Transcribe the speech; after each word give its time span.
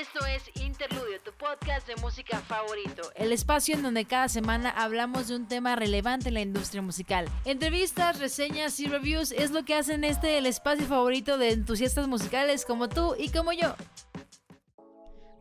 Esto 0.00 0.24
es 0.24 0.50
Interludio, 0.64 1.20
tu 1.22 1.30
podcast 1.32 1.86
de 1.86 1.94
música 1.96 2.38
favorito. 2.38 3.02
El 3.16 3.34
espacio 3.34 3.74
en 3.74 3.82
donde 3.82 4.06
cada 4.06 4.30
semana 4.30 4.70
hablamos 4.70 5.28
de 5.28 5.36
un 5.36 5.46
tema 5.46 5.76
relevante 5.76 6.28
en 6.28 6.34
la 6.34 6.40
industria 6.40 6.80
musical. 6.80 7.28
Entrevistas, 7.44 8.18
reseñas 8.18 8.80
y 8.80 8.86
reviews 8.86 9.30
es 9.30 9.50
lo 9.50 9.62
que 9.66 9.74
hacen 9.74 10.04
este 10.04 10.38
el 10.38 10.46
espacio 10.46 10.86
favorito 10.86 11.36
de 11.36 11.50
entusiastas 11.50 12.08
musicales 12.08 12.64
como 12.64 12.88
tú 12.88 13.14
y 13.18 13.28
como 13.28 13.52
yo. 13.52 13.74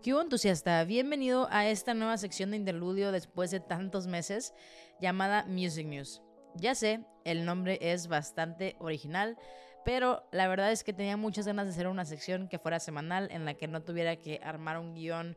¿Qué 0.04 0.10
entusiasta? 0.12 0.84
Bienvenido 0.84 1.48
a 1.52 1.66
esta 1.66 1.94
nueva 1.94 2.18
sección 2.18 2.52
de 2.52 2.58
Interludio 2.58 3.14
después 3.14 3.52
de 3.52 3.62
tantos 3.62 4.08
meses 4.08 4.54
llamada 5.00 5.46
Music 5.46 5.88
News. 5.88 6.22
Ya 6.56 6.76
sé, 6.76 7.06
el 7.24 7.46
nombre 7.46 7.80
es 7.80 8.08
bastante 8.08 8.76
original, 8.80 9.38
pero 9.86 10.24
la 10.32 10.48
verdad 10.48 10.72
es 10.72 10.84
que 10.84 10.94
tenía 10.94 11.18
muchas 11.18 11.46
ganas 11.46 11.66
de 11.66 11.72
hacer 11.72 11.88
una 11.88 12.06
sección 12.06 12.48
que 12.48 12.60
fuera 12.60 12.80
semanal 12.80 13.30
en 13.32 13.46
la 13.46 13.54
que 13.54 13.68
no 13.68 13.82
tuviera 13.82 14.16
que 14.18 14.40
armar 14.44 14.78
un 14.78 14.94
guion 14.94 15.36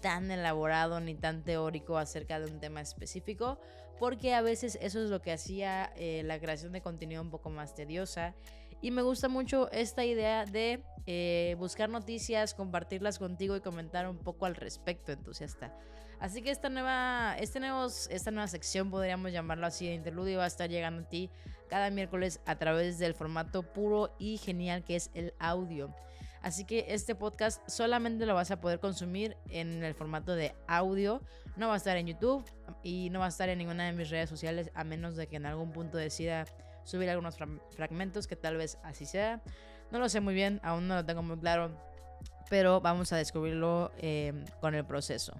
tan 0.00 0.30
elaborado 0.30 1.00
ni 1.00 1.14
tan 1.14 1.42
teórico 1.42 1.98
acerca 1.98 2.38
de 2.38 2.50
un 2.50 2.60
tema 2.60 2.80
específico, 2.80 3.58
porque 3.98 4.34
a 4.34 4.42
veces 4.42 4.78
eso 4.80 5.02
es 5.02 5.10
lo 5.10 5.20
que 5.22 5.32
hacía 5.32 5.92
eh, 5.96 6.22
la 6.24 6.38
creación 6.38 6.72
de 6.72 6.82
contenido 6.82 7.22
un 7.22 7.30
poco 7.30 7.50
más 7.50 7.74
tediosa. 7.74 8.34
Y 8.80 8.92
me 8.92 9.02
gusta 9.02 9.28
mucho 9.28 9.70
esta 9.72 10.04
idea 10.04 10.44
de 10.44 10.84
eh, 11.06 11.56
buscar 11.58 11.88
noticias, 11.88 12.54
compartirlas 12.54 13.18
contigo 13.18 13.56
y 13.56 13.60
comentar 13.60 14.08
un 14.08 14.18
poco 14.18 14.46
al 14.46 14.54
respecto, 14.54 15.10
entusiasta. 15.10 15.74
Así 16.20 16.42
que 16.42 16.50
esta 16.50 16.68
nueva, 16.68 17.36
este 17.38 17.60
esta 18.10 18.30
nueva 18.30 18.48
sección, 18.48 18.90
podríamos 18.90 19.32
llamarlo 19.32 19.66
así, 19.66 19.86
de 19.86 19.94
interludio, 19.94 20.38
va 20.38 20.44
a 20.44 20.48
estar 20.48 20.68
llegando 20.68 21.02
a 21.02 21.08
ti 21.08 21.30
cada 21.68 21.90
miércoles 21.90 22.40
a 22.46 22.56
través 22.56 22.98
del 22.98 23.14
formato 23.14 23.62
puro 23.62 24.14
y 24.18 24.38
genial 24.38 24.82
que 24.82 24.96
es 24.96 25.10
el 25.14 25.34
audio. 25.38 25.94
Así 26.42 26.64
que 26.64 26.86
este 26.88 27.14
podcast 27.14 27.68
solamente 27.68 28.26
lo 28.26 28.34
vas 28.34 28.50
a 28.50 28.60
poder 28.60 28.80
consumir 28.80 29.36
en 29.50 29.82
el 29.82 29.94
formato 29.94 30.34
de 30.34 30.54
audio. 30.66 31.20
No 31.56 31.68
va 31.68 31.74
a 31.74 31.76
estar 31.76 31.96
en 31.96 32.06
YouTube 32.06 32.44
y 32.82 33.10
no 33.10 33.18
va 33.18 33.26
a 33.26 33.28
estar 33.28 33.48
en 33.48 33.58
ninguna 33.58 33.86
de 33.86 33.92
mis 33.92 34.08
redes 34.10 34.30
sociales 34.30 34.70
a 34.74 34.84
menos 34.84 35.16
de 35.16 35.26
que 35.26 35.36
en 35.36 35.46
algún 35.46 35.72
punto 35.72 35.98
decida 35.98 36.46
subir 36.84 37.10
algunos 37.10 37.36
fragmentos 37.70 38.26
que 38.26 38.36
tal 38.36 38.56
vez 38.56 38.78
así 38.82 39.04
sea. 39.04 39.42
No 39.90 39.98
lo 39.98 40.08
sé 40.08 40.20
muy 40.20 40.34
bien, 40.34 40.60
aún 40.62 40.86
no 40.86 40.94
lo 40.94 41.04
tengo 41.04 41.22
muy 41.22 41.38
claro, 41.38 41.70
pero 42.48 42.80
vamos 42.80 43.12
a 43.12 43.16
descubrirlo 43.16 43.90
eh, 43.98 44.32
con 44.60 44.74
el 44.74 44.84
proceso. 44.84 45.34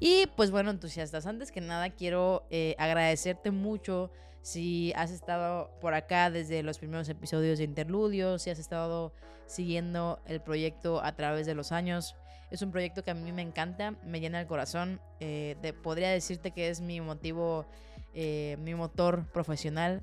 Y 0.00 0.26
pues 0.36 0.50
bueno, 0.50 0.70
entusiastas, 0.70 1.26
antes 1.26 1.52
que 1.52 1.60
nada 1.60 1.90
quiero 1.90 2.46
eh, 2.50 2.74
agradecerte 2.78 3.50
mucho 3.50 4.10
si 4.42 4.92
has 4.94 5.10
estado 5.10 5.70
por 5.80 5.94
acá 5.94 6.30
desde 6.30 6.62
los 6.62 6.78
primeros 6.78 7.08
episodios 7.08 7.58
de 7.58 7.64
Interludio, 7.64 8.38
si 8.38 8.50
has 8.50 8.58
estado 8.58 9.12
siguiendo 9.46 10.20
el 10.26 10.40
proyecto 10.40 11.02
a 11.02 11.16
través 11.16 11.46
de 11.46 11.54
los 11.54 11.72
años. 11.72 12.14
Es 12.50 12.60
un 12.60 12.70
proyecto 12.70 13.02
que 13.02 13.10
a 13.10 13.14
mí 13.14 13.32
me 13.32 13.42
encanta, 13.42 13.94
me 14.04 14.20
llena 14.20 14.40
el 14.40 14.46
corazón. 14.46 15.00
Eh, 15.20 15.56
podría 15.82 16.10
decirte 16.10 16.50
que 16.50 16.68
es 16.68 16.80
mi 16.80 17.00
motivo, 17.00 17.66
eh, 18.12 18.58
mi 18.60 18.74
motor 18.74 19.26
profesional. 19.32 20.02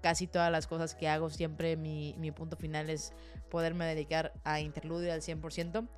Casi 0.00 0.26
todas 0.26 0.52
las 0.52 0.66
cosas 0.66 0.94
que 0.94 1.08
hago, 1.08 1.28
siempre 1.30 1.76
mi, 1.76 2.14
mi 2.18 2.30
punto 2.30 2.56
final 2.56 2.88
es 2.88 3.12
poderme 3.50 3.84
dedicar 3.86 4.32
a 4.44 4.60
Interludio 4.60 5.12
al 5.12 5.22
100%. 5.22 5.88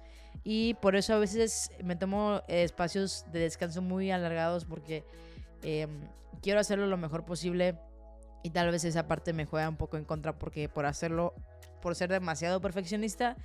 Y 0.42 0.74
por 0.74 0.96
eso 0.96 1.14
a 1.14 1.18
veces 1.18 1.70
me 1.82 1.96
tomo 1.96 2.42
espacios 2.48 3.24
de 3.32 3.40
descanso 3.40 3.80
muy 3.82 4.10
alargados 4.10 4.64
porque 4.64 5.04
em, 5.62 6.08
quiero 6.42 6.60
hacerlo 6.60 6.86
lo 6.86 6.96
mejor 6.96 7.24
posible. 7.24 7.78
Y 8.42 8.50
tal 8.50 8.70
vez 8.70 8.84
esa 8.84 9.08
parte 9.08 9.32
me 9.32 9.46
juega 9.46 9.68
un 9.68 9.76
poco 9.76 9.96
en 9.96 10.04
contra 10.04 10.38
porque 10.38 10.68
por 10.68 10.84
hacerlo, 10.84 11.34
por 11.80 11.94
ser 11.94 12.10
demasiado 12.10 12.60
perfeccionista, 12.60 13.36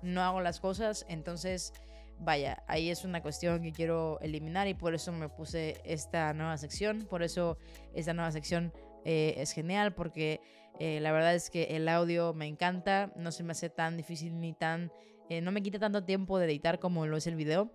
no 0.00 0.22
hago 0.22 0.40
las 0.40 0.60
cosas. 0.60 1.04
Entonces, 1.08 1.74
vaya, 2.18 2.62
ahí 2.66 2.90
es 2.90 3.04
una 3.04 3.20
cuestión 3.20 3.62
que 3.62 3.72
quiero 3.72 4.18
eliminar 4.20 4.66
y 4.68 4.74
por 4.74 4.94
eso 4.94 5.12
me 5.12 5.28
puse 5.28 5.80
esta 5.84 6.32
nueva 6.32 6.56
sección. 6.56 7.06
Por 7.08 7.22
eso 7.22 7.58
esta 7.94 8.14
nueva 8.14 8.32
sección 8.32 8.72
eh, 9.04 9.34
es 9.36 9.52
genial 9.52 9.94
porque 9.94 10.40
eh, 10.78 11.00
la 11.00 11.12
verdad 11.12 11.34
es 11.34 11.50
que 11.50 11.76
el 11.76 11.88
audio 11.88 12.34
me 12.34 12.46
encanta, 12.46 13.12
no 13.16 13.32
se 13.32 13.42
me 13.42 13.52
hace 13.52 13.70
tan 13.70 13.96
difícil 13.96 14.40
ni 14.40 14.52
tan 14.52 14.90
eh, 15.28 15.40
no 15.40 15.52
me 15.52 15.62
quita 15.62 15.78
tanto 15.78 16.04
tiempo 16.04 16.38
de 16.38 16.46
editar 16.46 16.78
como 16.78 17.06
lo 17.06 17.16
es 17.16 17.26
el 17.26 17.36
video. 17.36 17.72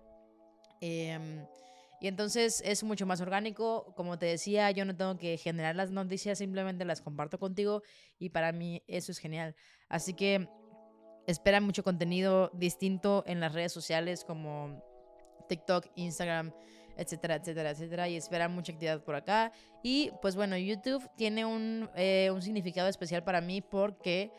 Em, 0.80 1.44
y 2.00 2.08
entonces 2.08 2.62
es 2.64 2.82
mucho 2.82 3.06
más 3.06 3.20
orgánico. 3.20 3.92
Como 3.96 4.18
te 4.18 4.26
decía, 4.26 4.70
yo 4.70 4.84
no 4.84 4.96
tengo 4.96 5.16
que 5.18 5.36
generar 5.36 5.76
las 5.76 5.90
noticias, 5.90 6.38
simplemente 6.38 6.84
las 6.84 7.00
comparto 7.00 7.38
contigo 7.38 7.82
y 8.18 8.30
para 8.30 8.52
mí 8.52 8.82
eso 8.88 9.12
es 9.12 9.18
genial. 9.18 9.54
Así 9.88 10.14
que 10.14 10.48
espera 11.26 11.60
mucho 11.60 11.84
contenido 11.84 12.50
distinto 12.54 13.22
en 13.26 13.38
las 13.38 13.52
redes 13.52 13.72
sociales 13.72 14.24
como 14.24 14.82
TikTok, 15.48 15.86
Instagram, 15.94 16.52
etcétera, 16.96 17.36
etcétera, 17.36 17.70
etcétera. 17.70 18.08
Y 18.08 18.16
espera 18.16 18.48
mucha 18.48 18.72
actividad 18.72 19.04
por 19.04 19.14
acá. 19.14 19.52
Y 19.82 20.10
pues 20.20 20.34
bueno, 20.34 20.56
YouTube 20.56 21.08
tiene 21.16 21.44
un, 21.44 21.88
eh, 21.94 22.30
un 22.32 22.42
significado 22.42 22.88
especial 22.88 23.22
para 23.22 23.40
mí 23.40 23.60
porque 23.60 24.32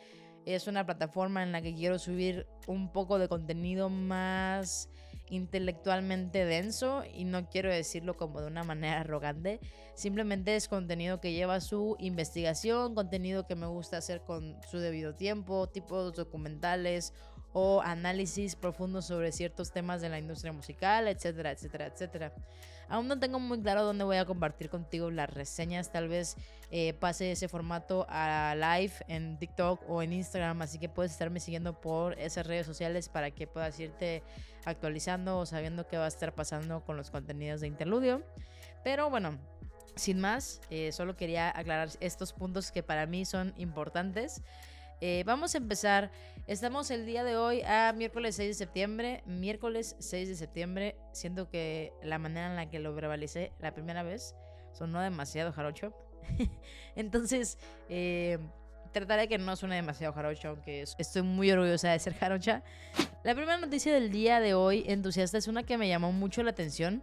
es 0.46 0.66
una 0.66 0.84
plataforma 0.86 1.42
en 1.42 1.52
la 1.52 1.62
que 1.62 1.74
quiero 1.74 1.98
subir 1.98 2.46
un 2.66 2.90
poco 2.92 3.18
de 3.18 3.28
contenido 3.28 3.88
más 3.88 4.88
intelectualmente 5.30 6.44
denso 6.44 7.02
y 7.12 7.24
no 7.24 7.48
quiero 7.48 7.72
decirlo 7.72 8.14
como 8.16 8.40
de 8.40 8.46
una 8.46 8.62
manera 8.62 9.00
arrogante, 9.00 9.60
simplemente 9.94 10.54
es 10.54 10.68
contenido 10.68 11.20
que 11.20 11.32
lleva 11.32 11.60
su 11.60 11.96
investigación, 11.98 12.94
contenido 12.94 13.46
que 13.46 13.54
me 13.54 13.66
gusta 13.66 13.96
hacer 13.96 14.20
con 14.22 14.56
su 14.70 14.78
debido 14.78 15.14
tiempo, 15.14 15.68
tipos 15.68 16.14
documentales 16.14 17.14
o 17.54 17.80
análisis 17.80 18.56
profundos 18.56 19.06
sobre 19.06 19.32
ciertos 19.32 19.72
temas 19.72 20.02
de 20.02 20.10
la 20.10 20.18
industria 20.18 20.52
musical, 20.52 21.08
etcétera, 21.08 21.52
etcétera, 21.52 21.86
etcétera. 21.86 22.32
Aún 22.88 23.08
no 23.08 23.18
tengo 23.18 23.38
muy 23.38 23.60
claro 23.62 23.84
dónde 23.84 24.04
voy 24.04 24.16
a 24.16 24.24
compartir 24.24 24.68
contigo 24.68 25.10
las 25.10 25.32
reseñas. 25.32 25.90
Tal 25.90 26.08
vez 26.08 26.36
eh, 26.70 26.92
pase 26.94 27.32
ese 27.32 27.48
formato 27.48 28.06
a 28.08 28.54
live 28.56 28.92
en 29.08 29.38
TikTok 29.38 29.88
o 29.88 30.02
en 30.02 30.12
Instagram. 30.12 30.60
Así 30.62 30.78
que 30.78 30.88
puedes 30.88 31.12
estarme 31.12 31.40
siguiendo 31.40 31.80
por 31.80 32.18
esas 32.18 32.46
redes 32.46 32.66
sociales 32.66 33.08
para 33.08 33.30
que 33.30 33.46
puedas 33.46 33.78
irte 33.80 34.22
actualizando 34.64 35.38
o 35.38 35.46
sabiendo 35.46 35.86
qué 35.86 35.96
va 35.96 36.06
a 36.06 36.08
estar 36.08 36.34
pasando 36.34 36.84
con 36.84 36.96
los 36.96 37.10
contenidos 37.10 37.60
de 37.60 37.68
interludio. 37.68 38.22
Pero 38.82 39.08
bueno, 39.08 39.38
sin 39.96 40.20
más, 40.20 40.60
eh, 40.70 40.92
solo 40.92 41.16
quería 41.16 41.56
aclarar 41.56 41.88
estos 42.00 42.32
puntos 42.32 42.72
que 42.72 42.82
para 42.82 43.06
mí 43.06 43.24
son 43.24 43.54
importantes. 43.56 44.42
Eh, 45.00 45.22
vamos 45.26 45.54
a 45.54 45.58
empezar. 45.58 46.10
Estamos 46.46 46.90
el 46.90 47.06
día 47.06 47.24
de 47.24 47.36
hoy 47.36 47.62
a 47.62 47.92
miércoles 47.92 48.36
6 48.36 48.48
de 48.48 48.54
septiembre. 48.54 49.22
Miércoles 49.26 49.96
6 49.98 50.28
de 50.28 50.34
septiembre. 50.34 50.96
Siento 51.12 51.48
que 51.48 51.92
la 52.02 52.18
manera 52.18 52.48
en 52.48 52.56
la 52.56 52.70
que 52.70 52.78
lo 52.78 52.94
verbalicé 52.94 53.52
la 53.60 53.74
primera 53.74 54.02
vez 54.02 54.34
sonó 54.72 55.00
demasiado 55.00 55.52
jarocho. 55.52 55.92
Entonces, 56.96 57.58
eh, 57.88 58.38
trataré 58.92 59.28
que 59.28 59.38
no 59.38 59.56
suene 59.56 59.76
demasiado 59.76 60.12
jarocho, 60.12 60.50
aunque 60.50 60.82
estoy 60.82 61.22
muy 61.22 61.50
orgullosa 61.50 61.90
de 61.90 61.98
ser 61.98 62.14
jarocha. 62.14 62.62
La 63.24 63.34
primera 63.34 63.58
noticia 63.58 63.92
del 63.92 64.10
día 64.10 64.40
de 64.40 64.54
hoy, 64.54 64.84
entusiasta, 64.86 65.38
es 65.38 65.48
una 65.48 65.64
que 65.64 65.78
me 65.78 65.88
llamó 65.88 66.12
mucho 66.12 66.42
la 66.42 66.50
atención. 66.50 67.02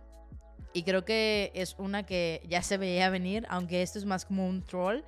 Y 0.73 0.83
creo 0.83 1.03
que 1.03 1.51
es 1.53 1.75
una 1.77 2.03
que 2.03 2.41
ya 2.47 2.61
se 2.61 2.77
veía 2.77 3.09
venir, 3.09 3.45
aunque 3.49 3.81
esto 3.81 3.99
es 3.99 4.05
más 4.05 4.23
como 4.23 4.47
un 4.47 4.63
troll 4.63 5.03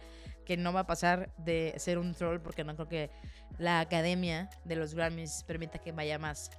que 0.46 0.58
no 0.58 0.74
va 0.74 0.82
a 0.82 0.88
pasar 0.88 1.34
de 1.38 1.74
ser 1.78 1.98
un 1.98 2.14
troll 2.14 2.40
porque 2.40 2.64
no 2.64 2.76
creo 2.76 2.88
que 2.88 3.12
la 3.58 3.80
academia 3.80 4.50
de 4.66 4.76
los 4.76 4.94
Grammys 4.94 5.44
permita 5.46 5.80
que 5.80 5.92
vaya 5.92 6.20
más. 6.20 6.52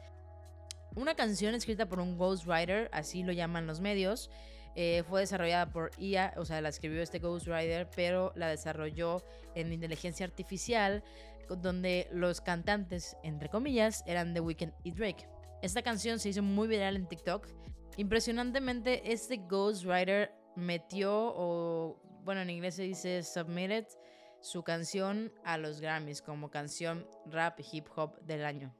Una 0.95 1.15
canción 1.15 1.55
escrita 1.55 1.87
por 1.87 1.99
un 1.99 2.17
ghostwriter, 2.17 2.89
así 2.93 3.25
lo 3.25 3.33
llaman 3.33 3.67
los 3.67 3.81
medios, 3.81 4.31
eh, 4.77 5.03
fue 5.09 5.21
desarrollada 5.21 5.71
por 5.71 5.91
IA, 5.99 6.35
o 6.37 6.45
sea, 6.45 6.61
la 6.61 6.69
escribió 6.69 7.03
este 7.03 7.19
ghostwriter, 7.19 7.89
pero 7.95 8.33
la 8.35 8.49
desarrolló 8.49 9.25
en 9.55 9.73
inteligencia 9.73 10.27
artificial, 10.27 11.03
donde 11.49 12.09
los 12.13 12.41
cantantes, 12.41 13.17
entre 13.23 13.49
comillas, 13.49 14.03
eran 14.07 14.35
The 14.35 14.41
Weeknd 14.41 14.73
y 14.83 14.93
Drake. 14.93 15.29
Esta 15.63 15.83
canción 15.83 16.19
se 16.19 16.31
hizo 16.31 16.43
muy 16.43 16.69
viral 16.69 16.97
en 16.97 17.07
TikTok. 17.07 17.47
Impresionantemente, 17.97 19.13
este 19.13 19.37
ghostwriter 19.37 20.33
metió 20.57 21.33
o 21.37 22.01
bueno, 22.25 22.41
en 22.41 22.51
inglés 22.51 22.75
se 22.77 22.83
dice 22.83 23.23
submitted 23.23 23.87
su 24.41 24.63
canción 24.63 25.33
a 25.45 25.57
los 25.59 25.81
Grammys 25.81 26.23
como 26.23 26.51
canción 26.51 27.07
rap 27.27 27.61
hip 27.73 27.87
hop 27.97 28.19
del 28.21 28.45
año. 28.45 28.75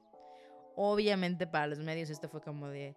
Obviamente 0.75 1.47
para 1.47 1.67
los 1.67 1.79
medios 1.79 2.09
esto 2.09 2.27
fue 2.27 2.41
como 2.41 2.67
de 2.67 2.95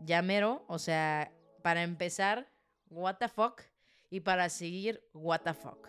llamero, 0.00 0.64
o 0.68 0.78
sea, 0.78 1.32
para 1.62 1.82
empezar, 1.82 2.48
what 2.90 3.16
the 3.16 3.28
fuck, 3.28 3.62
y 4.10 4.20
para 4.20 4.48
seguir, 4.48 5.02
what 5.12 5.40
the 5.40 5.54
fuck. 5.54 5.88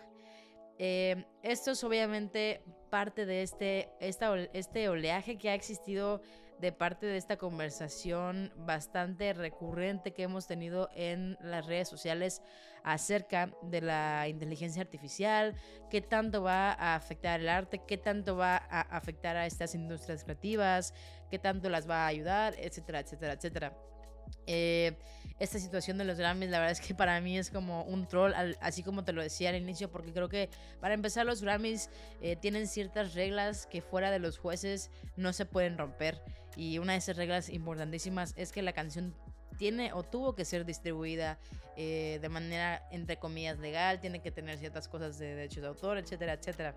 Eh, 0.78 1.24
esto 1.42 1.70
es 1.70 1.84
obviamente 1.84 2.62
parte 2.90 3.26
de 3.26 3.42
este, 3.42 3.90
esta, 4.00 4.36
este 4.52 4.88
oleaje 4.88 5.38
que 5.38 5.50
ha 5.50 5.54
existido 5.54 6.20
de 6.64 6.72
parte 6.72 7.04
de 7.04 7.18
esta 7.18 7.36
conversación 7.36 8.50
bastante 8.56 9.34
recurrente 9.34 10.14
que 10.14 10.22
hemos 10.22 10.46
tenido 10.46 10.88
en 10.94 11.36
las 11.42 11.66
redes 11.66 11.90
sociales 11.90 12.40
acerca 12.82 13.50
de 13.60 13.82
la 13.82 14.28
inteligencia 14.28 14.80
artificial, 14.80 15.54
qué 15.90 16.00
tanto 16.00 16.42
va 16.42 16.72
a 16.72 16.94
afectar 16.94 17.38
el 17.38 17.50
arte, 17.50 17.82
qué 17.86 17.98
tanto 17.98 18.38
va 18.38 18.56
a 18.56 18.80
afectar 18.80 19.36
a 19.36 19.44
estas 19.44 19.74
industrias 19.74 20.24
creativas, 20.24 20.94
qué 21.30 21.38
tanto 21.38 21.68
las 21.68 21.86
va 21.86 22.04
a 22.04 22.06
ayudar, 22.06 22.54
etcétera, 22.56 23.00
etcétera, 23.00 23.34
etcétera. 23.34 23.76
Eh, 24.46 24.96
esta 25.40 25.58
situación 25.58 25.98
de 25.98 26.04
los 26.04 26.18
Grammys, 26.18 26.50
la 26.50 26.60
verdad 26.60 26.72
es 26.72 26.80
que 26.80 26.94
para 26.94 27.20
mí 27.20 27.38
es 27.38 27.50
como 27.50 27.82
un 27.82 28.06
troll, 28.06 28.32
así 28.60 28.82
como 28.82 29.04
te 29.04 29.12
lo 29.12 29.22
decía 29.22 29.50
al 29.50 29.56
inicio, 29.56 29.90
porque 29.90 30.12
creo 30.12 30.28
que 30.28 30.48
para 30.80 30.94
empezar 30.94 31.26
los 31.26 31.42
Grammys 31.42 31.90
eh, 32.20 32.36
tienen 32.36 32.68
ciertas 32.68 33.14
reglas 33.14 33.66
que 33.66 33.82
fuera 33.82 34.10
de 34.10 34.18
los 34.18 34.38
jueces 34.38 34.90
no 35.16 35.32
se 35.32 35.44
pueden 35.44 35.76
romper. 35.76 36.22
Y 36.56 36.78
una 36.78 36.92
de 36.92 36.98
esas 36.98 37.16
reglas 37.16 37.48
importantísimas 37.48 38.34
es 38.36 38.52
que 38.52 38.62
la 38.62 38.72
canción 38.72 39.14
tiene 39.58 39.92
o 39.92 40.02
tuvo 40.02 40.34
que 40.34 40.44
ser 40.44 40.64
distribuida 40.64 41.38
eh, 41.76 42.18
de 42.20 42.28
manera, 42.28 42.86
entre 42.90 43.18
comillas, 43.18 43.58
legal, 43.58 44.00
tiene 44.00 44.20
que 44.20 44.30
tener 44.30 44.58
ciertas 44.58 44.88
cosas 44.88 45.18
de 45.18 45.34
derechos 45.34 45.62
de 45.62 45.68
autor, 45.68 45.98
etcétera, 45.98 46.34
etcétera. 46.34 46.76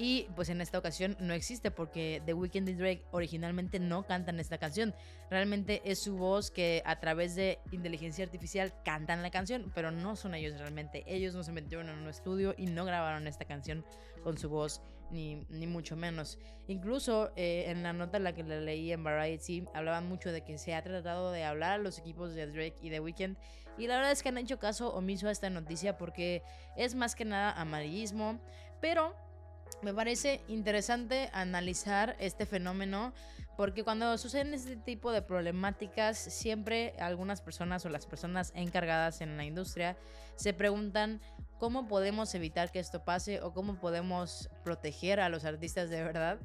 Y 0.00 0.28
pues 0.36 0.48
en 0.48 0.60
esta 0.60 0.78
ocasión 0.78 1.16
no 1.18 1.34
existe 1.34 1.72
porque 1.72 2.22
The 2.24 2.32
Weeknd 2.32 2.68
y 2.68 2.74
Drake 2.74 3.04
originalmente 3.10 3.80
no 3.80 4.06
cantan 4.06 4.38
esta 4.38 4.56
canción. 4.56 4.94
Realmente 5.28 5.82
es 5.84 6.00
su 6.00 6.16
voz 6.16 6.52
que 6.52 6.82
a 6.86 7.00
través 7.00 7.34
de 7.34 7.58
inteligencia 7.72 8.24
artificial 8.24 8.72
cantan 8.84 9.22
la 9.22 9.30
canción, 9.30 9.72
pero 9.74 9.90
no 9.90 10.14
son 10.14 10.36
ellos 10.36 10.56
realmente. 10.56 11.02
Ellos 11.08 11.34
no 11.34 11.42
se 11.42 11.50
metieron 11.50 11.88
en 11.88 11.98
un 11.98 12.08
estudio 12.08 12.54
y 12.56 12.66
no 12.66 12.84
grabaron 12.84 13.26
esta 13.26 13.44
canción 13.44 13.84
con 14.22 14.38
su 14.38 14.48
voz, 14.48 14.80
ni, 15.10 15.46
ni 15.48 15.66
mucho 15.66 15.96
menos. 15.96 16.38
Incluso 16.66 17.32
eh, 17.36 17.64
en 17.68 17.82
la 17.82 17.92
nota 17.92 18.18
en 18.18 18.24
la 18.24 18.34
que 18.34 18.42
le 18.42 18.60
leí 18.60 18.92
en 18.92 19.02
Variety, 19.04 19.64
hablaban 19.74 20.08
mucho 20.08 20.32
de 20.32 20.42
que 20.42 20.58
se 20.58 20.74
ha 20.74 20.82
tratado 20.82 21.32
de 21.32 21.44
hablar 21.44 21.72
a 21.72 21.78
los 21.78 21.98
equipos 21.98 22.34
de 22.34 22.46
Drake 22.46 22.76
y 22.82 22.90
The 22.90 23.00
Weeknd. 23.00 23.36
Y 23.78 23.86
la 23.86 23.96
verdad 23.96 24.12
es 24.12 24.22
que 24.22 24.28
han 24.28 24.38
hecho 24.38 24.58
caso 24.58 24.92
omiso 24.92 25.28
a 25.28 25.30
esta 25.30 25.50
noticia 25.50 25.96
porque 25.96 26.42
es 26.76 26.94
más 26.94 27.14
que 27.14 27.24
nada 27.24 27.52
amarillismo. 27.52 28.40
Pero 28.80 29.14
me 29.82 29.94
parece 29.94 30.40
interesante 30.48 31.30
analizar 31.32 32.16
este 32.18 32.46
fenómeno 32.46 33.12
porque 33.56 33.82
cuando 33.82 34.16
suceden 34.18 34.54
este 34.54 34.76
tipo 34.76 35.10
de 35.10 35.22
problemáticas 35.22 36.18
siempre 36.18 36.94
algunas 36.98 37.40
personas 37.40 37.84
o 37.84 37.88
las 37.88 38.06
personas 38.06 38.52
encargadas 38.54 39.20
en 39.20 39.36
la 39.36 39.44
industria 39.44 39.96
se 40.36 40.52
preguntan 40.52 41.20
cómo 41.58 41.88
podemos 41.88 42.34
evitar 42.34 42.70
que 42.70 42.78
esto 42.78 43.04
pase 43.04 43.42
o 43.42 43.52
cómo 43.52 43.80
podemos 43.80 44.48
proteger 44.64 45.20
a 45.20 45.28
los 45.28 45.44
artistas 45.44 45.90
de 45.90 46.02
verdad 46.02 46.38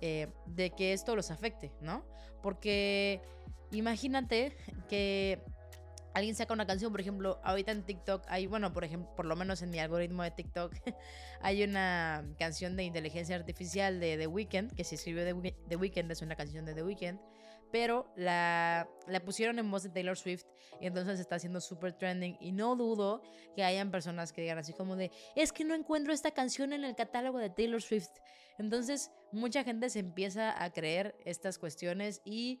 eh, 0.00 0.28
de 0.46 0.70
que 0.70 0.92
esto 0.92 1.16
los 1.16 1.30
afecte, 1.30 1.72
¿no? 1.80 2.04
Porque 2.42 3.22
imagínate 3.70 4.56
que 4.88 5.42
alguien 6.14 6.34
saca 6.34 6.54
una 6.54 6.66
canción, 6.66 6.92
por 6.92 7.00
ejemplo, 7.00 7.40
ahorita 7.42 7.72
en 7.72 7.82
TikTok 7.82 8.24
hay, 8.28 8.46
bueno, 8.46 8.72
por 8.72 8.84
ejemplo, 8.84 9.14
por 9.14 9.26
lo 9.26 9.36
menos 9.36 9.60
en 9.62 9.70
mi 9.70 9.78
algoritmo 9.78 10.22
de 10.22 10.30
TikTok, 10.30 10.72
hay 11.42 11.62
una 11.62 12.24
canción 12.38 12.76
de 12.76 12.84
inteligencia 12.84 13.36
artificial 13.36 14.00
de 14.00 14.16
The 14.16 14.26
Weeknd, 14.26 14.74
que 14.74 14.84
se 14.84 14.94
escribió 14.94 15.24
The, 15.24 15.54
The 15.68 15.76
Weeknd, 15.76 16.10
es 16.10 16.22
una 16.22 16.36
canción 16.36 16.64
de 16.64 16.74
The 16.74 16.82
Weeknd, 16.82 17.18
pero 17.74 18.06
la, 18.14 18.88
pusieron 19.24 19.58
en 19.58 19.68
voz 19.68 19.82
de 19.82 19.88
Taylor 19.88 20.16
Swift 20.16 20.44
y 20.80 20.86
entonces 20.86 21.18
está 21.18 21.34
haciendo 21.34 21.60
super 21.60 21.92
trending 21.92 22.36
y 22.40 22.52
no 22.52 22.76
dudo 22.76 23.20
que 23.56 23.64
hayan 23.64 23.90
personas 23.90 24.32
que 24.32 24.42
digan 24.42 24.58
así 24.58 24.72
como 24.72 24.94
de, 24.94 25.10
es 25.34 25.52
que 25.52 25.64
no 25.64 25.74
encuentro 25.74 26.12
esta 26.12 26.30
canción 26.30 26.72
en 26.72 26.84
el 26.84 26.94
catálogo 26.94 27.38
de 27.38 27.50
Taylor 27.50 27.82
Swift. 27.82 28.10
Entonces, 28.58 29.10
mucha 29.32 29.64
gente 29.64 29.90
se 29.90 29.98
empieza 29.98 30.62
a 30.62 30.72
creer 30.72 31.16
estas 31.24 31.58
cuestiones 31.58 32.22
y 32.24 32.60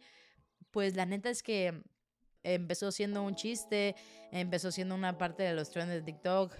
pues 0.72 0.96
la 0.96 1.06
neta 1.06 1.30
es 1.30 1.44
que 1.44 1.80
empezó 2.44 2.92
siendo 2.92 3.22
un 3.22 3.34
chiste, 3.34 3.96
empezó 4.30 4.70
siendo 4.70 4.94
una 4.94 5.18
parte 5.18 5.42
de 5.42 5.54
los 5.54 5.70
trends 5.70 5.92
de 5.92 6.02
TikTok, 6.02 6.54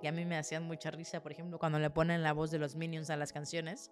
que 0.00 0.08
a 0.08 0.12
mí 0.12 0.24
me 0.24 0.36
hacían 0.36 0.64
mucha 0.64 0.90
risa, 0.90 1.22
por 1.22 1.32
ejemplo, 1.32 1.58
cuando 1.58 1.78
le 1.78 1.88
ponen 1.90 2.22
la 2.22 2.32
voz 2.32 2.50
de 2.50 2.58
los 2.58 2.76
Minions 2.76 3.08
a 3.10 3.16
las 3.16 3.32
canciones. 3.32 3.90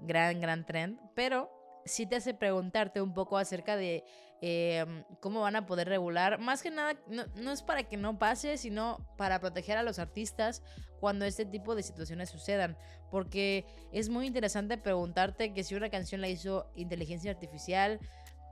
Gran, 0.00 0.40
gran 0.40 0.64
trend, 0.64 1.00
pero 1.14 1.50
sí 1.84 2.06
te 2.06 2.16
hace 2.16 2.34
preguntarte 2.34 3.00
un 3.00 3.14
poco 3.14 3.38
acerca 3.38 3.76
de 3.76 4.04
em, 4.40 5.04
cómo 5.20 5.40
van 5.40 5.56
a 5.56 5.66
poder 5.66 5.88
regular. 5.88 6.38
Más 6.38 6.62
que 6.62 6.70
nada, 6.70 6.94
no, 7.08 7.24
no, 7.36 7.52
es 7.52 7.62
para 7.62 7.84
que 7.84 7.96
no 7.96 8.18
pase, 8.18 8.56
sino 8.58 9.06
para 9.16 9.40
proteger 9.40 9.76
a 9.76 9.82
los 9.82 9.98
artistas 9.98 10.62
cuando 11.00 11.24
este 11.24 11.44
tipo 11.46 11.74
de 11.74 11.82
situaciones 11.82 12.30
sucedan. 12.30 12.76
Porque 13.10 13.64
es 13.92 14.08
muy 14.08 14.26
interesante 14.26 14.78
preguntarte 14.78 15.52
que 15.52 15.64
si 15.64 15.74
una 15.74 15.90
canción 15.90 16.20
la 16.20 16.28
hizo 16.28 16.70
inteligencia 16.76 17.30
artificial, 17.30 17.98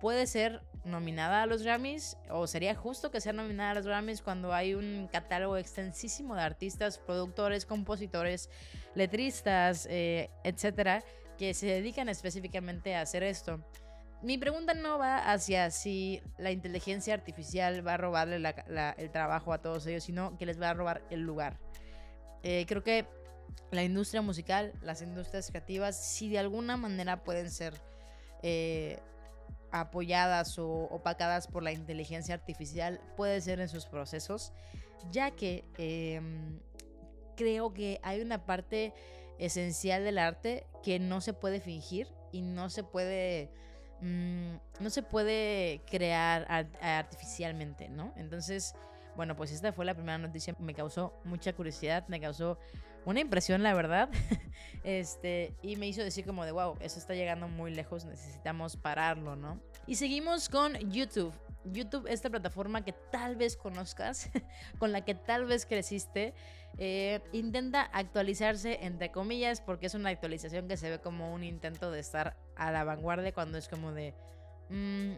puede 0.01 0.27
ser 0.27 0.63
nominada 0.85 1.43
a 1.43 1.47
los 1.47 1.63
Grammys 1.63 2.17
o 2.31 2.47
sería 2.47 2.75
justo 2.75 3.11
que 3.11 3.21
sea 3.21 3.33
nominada 3.33 3.73
a 3.73 3.75
los 3.75 3.87
Grammys 3.87 4.23
cuando 4.23 4.53
hay 4.53 4.75
un 4.75 5.09
catálogo 5.13 5.57
extensísimo 5.57 6.35
de 6.35 6.43
artistas, 6.43 6.99
productores, 6.99 7.67
compositores, 7.67 8.49
letristas, 8.95 9.87
eh, 9.91 10.31
etcétera, 10.45 11.03
que 11.39 11.55
se 11.55 11.67
dedican 11.67 12.09
específicamente 12.09 12.95
a 12.95 13.03
hacer 13.03 13.23
esto. 13.23 13.61
Mi 14.23 14.39
pregunta 14.39 14.75
no 14.75 14.99
va 14.99 15.31
hacia 15.31 15.71
si 15.71 16.23
la 16.39 16.51
inteligencia 16.51 17.15
artificial 17.15 17.87
va 17.87 17.95
a 17.95 17.97
robarle 17.99 18.37
el 18.97 19.11
trabajo 19.11 19.53
a 19.53 19.59
todos 19.59 19.87
ellos, 19.87 20.05
sino 20.05 20.39
que 20.39 20.47
les 20.47 20.61
va 20.61 20.71
a 20.71 20.75
robar 20.75 21.03
el 21.11 21.21
lugar. 21.21 21.59
Eh, 22.43 22.65
creo 22.67 22.83
que 22.83 23.07
la 23.71 23.83
industria 23.83 24.23
musical, 24.23 24.73
las 24.83 25.03
industrias 25.03 25.51
creativas, 25.51 25.97
si 25.97 26.29
de 26.29 26.39
alguna 26.39 26.77
manera 26.77 27.25
pueden 27.25 27.51
ser 27.51 27.75
eh, 28.43 29.01
apoyadas 29.81 30.59
o 30.59 30.69
opacadas 30.91 31.47
por 31.47 31.63
la 31.63 31.73
inteligencia 31.73 32.35
artificial 32.35 33.01
puede 33.17 33.41
ser 33.41 33.61
en 33.61 33.69
sus 33.69 33.87
procesos, 33.87 34.53
ya 35.11 35.31
que 35.31 35.65
em, 35.79 36.59
creo 37.37 37.73
que 37.73 38.01
hay 38.03 38.21
una 38.21 38.45
parte 38.45 38.93
esencial 39.39 40.05
del 40.05 40.19
arte 40.19 40.67
que 40.83 40.99
no 40.99 41.21
se 41.21 41.33
puede 41.33 41.61
fingir 41.61 42.09
y 42.33 42.43
no 42.43 42.71
se 42.71 42.83
puede 42.83 43.51
mm, 44.01 44.55
no 44.81 44.91
se 44.91 45.03
puede 45.03 45.83
crear 45.87 46.47
artificialmente, 46.81 47.89
¿no? 47.89 48.13
Entonces, 48.17 48.75
bueno, 49.17 49.35
pues 49.35 49.51
esta 49.53 49.73
fue 49.73 49.85
la 49.85 49.95
primera 49.95 50.19
noticia, 50.19 50.55
me 50.59 50.75
causó 50.75 51.19
mucha 51.25 51.53
curiosidad, 51.55 52.07
me 52.09 52.21
causó 52.21 52.59
una 53.07 53.21
impresión, 53.21 53.63
la 53.63 53.73
verdad. 53.73 54.11
este, 54.85 55.55
y 55.63 55.77
me 55.77 55.87
hizo 55.87 56.03
decir 56.03 56.27
como 56.27 56.45
de, 56.45 56.53
wow, 56.53 56.77
eso 56.81 56.99
está 56.99 57.15
llegando 57.15 57.49
muy 57.49 57.75
lejos, 57.75 58.05
necesitamos 58.05 58.77
pararlo, 58.77 59.37
¿no? 59.37 59.61
Y 59.87 59.95
seguimos 59.95 60.49
con 60.49 60.75
YouTube. 60.91 61.33
YouTube, 61.65 62.07
esta 62.09 62.31
plataforma 62.31 62.85
que 62.85 62.93
tal 62.93 63.37
vez 63.37 63.57
conozcas, 63.57 64.29
con 64.79 64.93
la 64.93 65.05
que 65.05 65.15
tal 65.15 65.47
vez 65.47 65.67
creciste, 65.67 66.35
eh, 66.79 67.21
intenta 67.33 67.83
actualizarse 67.83 68.79
entre 68.83 69.11
comillas 69.11 69.63
porque 69.63 69.87
es 69.87 69.95
una 69.95 70.11
actualización 70.11 70.69
que 70.69 70.77
se 70.77 70.91
ve 70.91 70.99
como 71.01 71.33
un 71.33 71.43
intento 71.43 71.91
de 71.91 72.01
estar 72.01 72.37
a 72.55 72.71
la 72.71 72.85
vanguardia 72.85 73.33
cuando 73.33 73.57
es 73.57 73.69
como 73.69 73.93
de, 73.93 74.15
mm, 74.69 75.13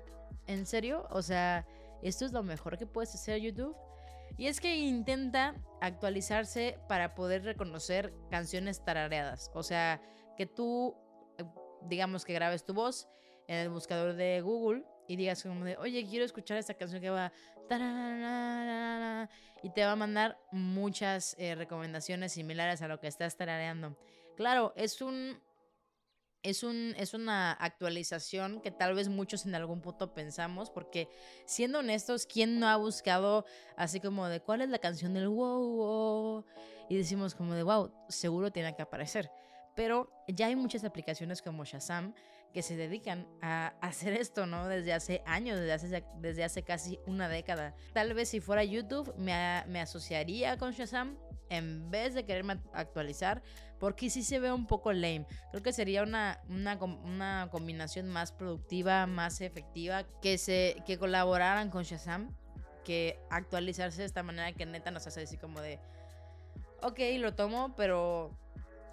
¿en 0.47 0.67
serio? 0.67 1.07
O 1.11 1.23
sea, 1.23 1.67
¿esto 2.03 2.25
es 2.25 2.33
lo 2.33 2.43
mejor 2.43 2.79
que 2.79 2.87
puedes 2.87 3.15
hacer 3.15 3.41
YouTube? 3.41 3.77
Y 4.39 4.47
es 4.47 4.61
que 4.61 4.77
intenta 4.77 5.57
actualizarse 5.81 6.79
para 6.89 7.17
poder 7.17 7.43
reconocer 7.43 8.15
canciones 8.31 8.85
tarareadas. 8.85 9.51
O 9.53 9.65
sea, 9.65 10.01
que 10.37 10.47
tú, 10.47 10.97
eh, 11.39 11.45
digamos 11.83 12.25
que 12.25 12.35
grabes 12.35 12.65
tu 12.65 12.73
voz 12.73 13.09
en 13.49 13.57
el 13.57 13.69
buscador 13.69 14.15
de 14.15 14.41
Google 14.41 14.85
y 15.09 15.17
digas 15.17 15.43
como 15.43 15.65
de, 15.65 15.77
oye, 15.79 16.07
quiero 16.09 16.25
escuchar 16.25 16.57
esta 16.57 16.75
canción 16.75 17.01
que 17.01 17.11
va... 17.11 17.33
Y 19.63 19.71
te 19.71 19.85
va 19.85 19.93
a 19.93 19.97
mandar 19.97 20.39
muchas 20.53 21.35
eh, 21.39 21.57
recomendaciones 21.57 22.33
similares 22.33 22.81
a 22.81 22.89
lo 22.89 23.01
que 23.01 23.09
estás 23.09 23.37
tarareando. 23.37 23.99
Claro, 24.37 24.73
es 24.77 25.03
un 25.03 25.43
es, 26.49 26.63
un, 26.63 26.95
es 26.97 27.15
una 27.15 27.53
actualización 27.53 28.61
que 28.61 28.71
tal 28.71 28.95
vez 28.95 29.09
muchos 29.09 29.47
en 29.47 29.55
algún 29.55 29.81
punto 29.81 30.15
pensamos, 30.15 30.71
porque 30.71 31.09
siendo 31.47 31.81
honestos, 31.81 32.27
¿quién 32.27 32.59
no 32.59 32.69
ha 32.69 32.77
buscado 32.77 33.45
así 33.77 34.01
como 34.01 34.29
de 34.29 34.41
cuál 34.41 34.63
es 34.63 34.69
la 34.69 34.79
canción 34.79 35.15
del 35.15 35.29
wow, 35.29 35.77
wow? 35.77 36.45
Y 36.89 36.97
decimos 36.97 37.35
como 37.35 37.55
de 37.55 37.63
wow, 37.63 37.93
seguro 38.09 38.51
tiene 38.51 38.75
que 38.75 38.83
aparecer. 38.83 39.31
Pero 39.75 40.11
ya 40.27 40.47
hay 40.47 40.57
muchas 40.57 40.83
aplicaciones 40.85 41.41
como 41.41 41.65
Shazam 41.65 42.15
que 42.53 42.63
se 42.63 42.77
dedican 42.77 43.29
a 43.43 43.69
hacer 43.81 44.15
esto, 44.15 44.47
¿no? 44.47 44.67
Desde 44.67 44.93
hace 44.93 45.23
años, 45.27 45.59
desde 45.59 45.73
hace, 45.73 46.05
desde 46.17 46.45
hace 46.45 46.63
casi 46.63 46.99
una 47.07 47.29
década. 47.29 47.75
Tal 47.93 48.15
vez 48.15 48.31
si 48.31 48.41
fuera 48.41 48.65
YouTube 48.65 49.15
me, 49.17 49.65
me 49.69 49.81
asociaría 49.81 50.57
con 50.57 50.73
Shazam 50.73 51.19
en 51.51 51.91
vez 51.91 52.15
de 52.15 52.25
quererme 52.25 52.61
actualizar, 52.73 53.43
porque 53.79 54.11
sí 54.11 54.23
se 54.23 54.39
ve 54.41 54.53
un 54.53 54.67
poco 54.67 54.93
lame. 54.93 55.27
Creo 55.51 55.63
que 55.63 55.73
sería 55.73 56.03
una, 56.03 56.41
una, 56.49 56.75
una 56.77 57.49
combinación 57.51 58.09
más 58.09 58.33
productiva, 58.33 59.07
más 59.07 59.41
efectiva, 59.41 60.05
que, 60.21 60.39
se, 60.39 60.83
que 60.87 60.99
colaboraran 60.99 61.71
con 61.71 61.85
Shazam, 61.85 62.35
que 62.85 63.19
actualizarse 63.31 64.01
de 64.01 64.07
esta 64.07 64.23
manera 64.23 64.53
que 64.53 64.67
neta 64.67 64.91
nos 64.91 65.07
hace 65.07 65.21
decir 65.21 65.39
como 65.39 65.61
de, 65.61 65.79
ok, 66.83 66.99
lo 67.19 67.35
tomo, 67.35 67.75
pero 67.77 68.37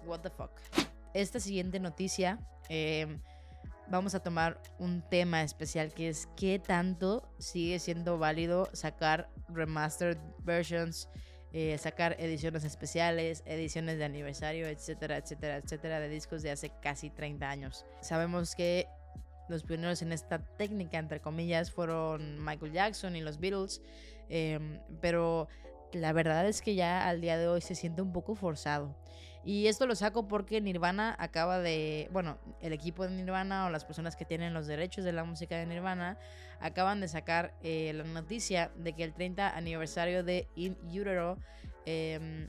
what 0.04 0.20
the 0.20 0.30
fuck. 0.30 0.50
esta 1.14 1.40
siguiente 1.40 1.80
noticia, 1.80 2.38
em, 2.68 3.20
vamos 3.88 4.14
a 4.14 4.20
tomar 4.20 4.60
un 4.78 5.02
tema 5.02 5.42
especial 5.42 5.92
que 5.92 6.08
es 6.08 6.28
qué 6.36 6.58
tanto 6.58 7.28
sigue 7.38 7.78
siendo 7.78 8.18
válido 8.18 8.68
sacar 8.72 9.30
remastered 9.48 10.18
versions, 10.40 11.08
eh, 11.58 11.78
sacar 11.78 12.16
ediciones 12.18 12.64
especiales, 12.64 13.42
ediciones 13.46 13.96
de 13.96 14.04
aniversario, 14.04 14.66
etcétera, 14.66 15.16
etcétera, 15.16 15.56
etcétera, 15.56 16.00
de 16.00 16.10
discos 16.10 16.42
de 16.42 16.50
hace 16.50 16.70
casi 16.82 17.08
30 17.08 17.48
años. 17.48 17.86
Sabemos 18.02 18.54
que 18.54 18.86
los 19.48 19.62
pioneros 19.62 20.02
en 20.02 20.12
esta 20.12 20.38
técnica, 20.38 20.98
entre 20.98 21.20
comillas, 21.20 21.70
fueron 21.70 22.44
Michael 22.44 22.72
Jackson 22.72 23.16
y 23.16 23.22
los 23.22 23.40
Beatles, 23.40 23.80
em, 24.28 24.80
pero 25.00 25.48
la 25.92 26.12
verdad 26.12 26.46
es 26.46 26.62
que 26.62 26.74
ya 26.74 27.08
al 27.08 27.20
día 27.20 27.38
de 27.38 27.48
hoy 27.48 27.60
se 27.60 27.74
siente 27.74 28.02
un 28.02 28.12
poco 28.12 28.34
forzado. 28.34 28.94
Y 29.44 29.68
esto 29.68 29.86
lo 29.86 29.94
saco 29.94 30.26
porque 30.26 30.60
Nirvana 30.60 31.14
acaba 31.20 31.60
de, 31.60 32.08
bueno, 32.12 32.36
el 32.60 32.72
equipo 32.72 33.06
de 33.06 33.14
Nirvana 33.14 33.66
o 33.66 33.70
las 33.70 33.84
personas 33.84 34.16
que 34.16 34.24
tienen 34.24 34.52
los 34.52 34.66
derechos 34.66 35.04
de 35.04 35.12
la 35.12 35.22
música 35.22 35.56
de 35.56 35.66
Nirvana 35.66 36.18
acaban 36.60 37.00
de 37.00 37.06
sacar 37.06 37.54
eh, 37.62 37.92
la 37.94 38.02
noticia 38.02 38.72
de 38.76 38.92
que 38.94 39.04
el 39.04 39.12
30 39.14 39.56
aniversario 39.56 40.24
de 40.24 40.48
In 40.56 40.76
Utero 40.88 41.38
em, 41.84 42.48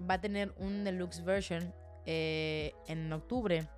va 0.00 0.14
a 0.14 0.20
tener 0.20 0.52
un 0.56 0.82
deluxe 0.82 1.24
version 1.24 1.72
eh, 2.06 2.72
en 2.88 3.12
octubre. 3.12 3.68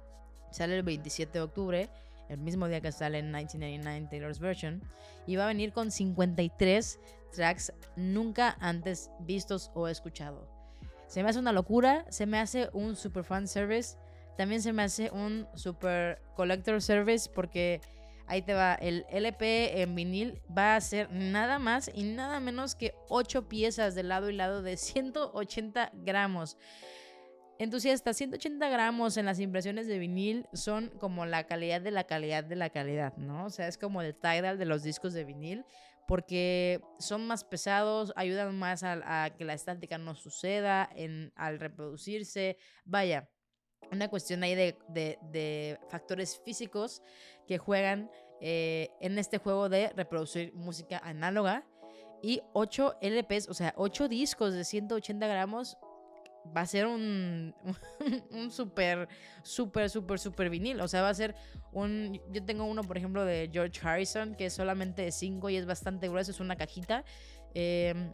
Sale 0.51 0.77
el 0.77 0.85
27 0.85 1.33
de 1.33 1.43
octubre 1.43 1.91
el 2.29 2.39
mismo 2.39 2.69
día 2.69 2.81
que 2.81 2.93
sale 2.93 3.19
en 3.19 3.27
1999 3.27 4.09
Taylor's 4.11 4.39
Version, 4.39 4.83
y 5.27 5.37
va 5.37 5.45
a 5.45 5.49
venir 5.49 5.73
con 5.73 5.91
53 5.91 6.99
tracks 7.35 7.73
nunca 7.97 8.57
antes 8.61 9.11
vistos 9.21 9.71
o 9.75 9.89
escuchado. 9.89 10.49
Se 11.07 11.23
me 11.23 11.29
hace 11.29 11.39
una 11.39 11.53
locura, 11.53 12.07
se 12.11 12.27
me 12.27 12.39
hace 12.39 12.71
un 12.73 12.97
super 12.97 13.25
fan 13.25 13.47
service, 13.47 13.97
también 14.37 14.63
se 14.63 14.73
me 14.73 14.83
hace 14.83 15.11
un 15.11 15.47
super 15.55 16.21
collector 16.35 16.81
service 16.83 17.31
porque 17.33 17.81
ahí 18.27 18.43
te 18.43 18.55
va, 18.55 18.75
el 18.75 19.07
LP 19.11 19.83
en 19.83 19.95
vinil 19.95 20.43
va 20.57 20.77
a 20.77 20.81
ser 20.81 21.11
nada 21.13 21.59
más 21.59 21.91
y 21.95 22.05
nada 22.05 22.41
menos 22.41 22.75
que 22.75 22.95
8 23.09 23.49
piezas 23.49 23.95
de 23.95 24.03
lado 24.03 24.31
y 24.31 24.35
lado 24.35 24.63
de 24.63 24.77
180 24.77 25.93
gramos. 25.95 26.57
Entusiasta, 27.59 28.13
180 28.13 28.69
gramos 28.69 29.17
en 29.17 29.27
las 29.27 29.39
impresiones 29.39 29.87
de 29.87 29.99
vinil 29.99 30.49
son 30.53 30.91
como 30.99 31.25
la 31.25 31.45
calidad 31.45 31.81
de 31.81 31.93
la 31.93 32.05
calidad 32.05 32.43
de 32.43 32.57
la 32.57 32.71
calidad, 32.71 33.17
¿no? 33.17 33.45
O 33.45 33.51
sea, 33.51 33.69
es 33.69 33.79
como 33.79 34.03
el 34.03 34.17
tidal 34.17 34.59
de 34.59 34.65
los 34.65 34.83
discos 34.83 35.13
de 35.13 35.25
vinil, 35.25 35.65
porque 36.07 36.81
son 36.99 37.27
más 37.27 37.45
pesados, 37.45 38.13
ayudan 38.17 38.59
más 38.59 38.83
a, 38.83 39.31
que 39.37 39.45
la 39.45 39.55
estática 39.55 39.99
no 39.99 40.15
suceda 40.15 40.89
en, 40.95 41.33
al 41.37 41.59
reproducirse. 41.59 42.59
Vaya, 42.85 43.31
una 43.91 44.09
cuestión 44.09 44.43
ahí 44.43 44.55
de, 44.55 45.79
factores 45.89 46.41
físicos 46.45 47.03
que 47.47 47.59
juegan 47.59 48.11
eh, 48.41 48.91
en 49.01 49.19
este 49.19 49.39
juego 49.39 49.69
de 49.69 49.91
reproducir 49.91 50.53
música 50.55 50.99
análoga. 50.99 51.67
Y 52.23 52.41
8 52.55 52.99
LPs, 53.03 53.49
o 53.51 53.55
sea, 53.55 53.75
8 53.77 54.09
discos 54.09 54.55
de 54.55 54.65
180 54.65 55.27
gramos 55.27 55.77
va 56.57 56.63
a 56.63 56.67
ser 56.67 56.87
un, 56.87 57.55
un 58.31 58.51
súper, 58.51 59.09
súper, 59.43 59.91
súper, 59.91 60.19
súper 60.19 60.51
vinil. 60.51 60.81
O 60.81 60.89
sea, 60.89 61.03
va 61.03 61.09
a 61.09 61.15
ser 61.15 61.35
un... 61.73 62.21
Yo 62.31 62.45
tengo 62.45 62.65
uno, 62.65 62.83
por 62.83 62.97
ejemplo, 62.97 63.25
de 63.25 63.51
George 63.53 63.81
Harrison, 63.83 64.35
que 64.35 64.47
es 64.47 64.53
solamente 64.53 65.03
de 65.03 65.13
5 65.13 65.51
y 65.51 65.57
es 65.57 65.67
bastante 65.67 66.09
grueso, 66.09 66.31
es 66.31 66.41
una 66.41 66.57
cajita. 66.57 67.05
Em, 67.55 68.13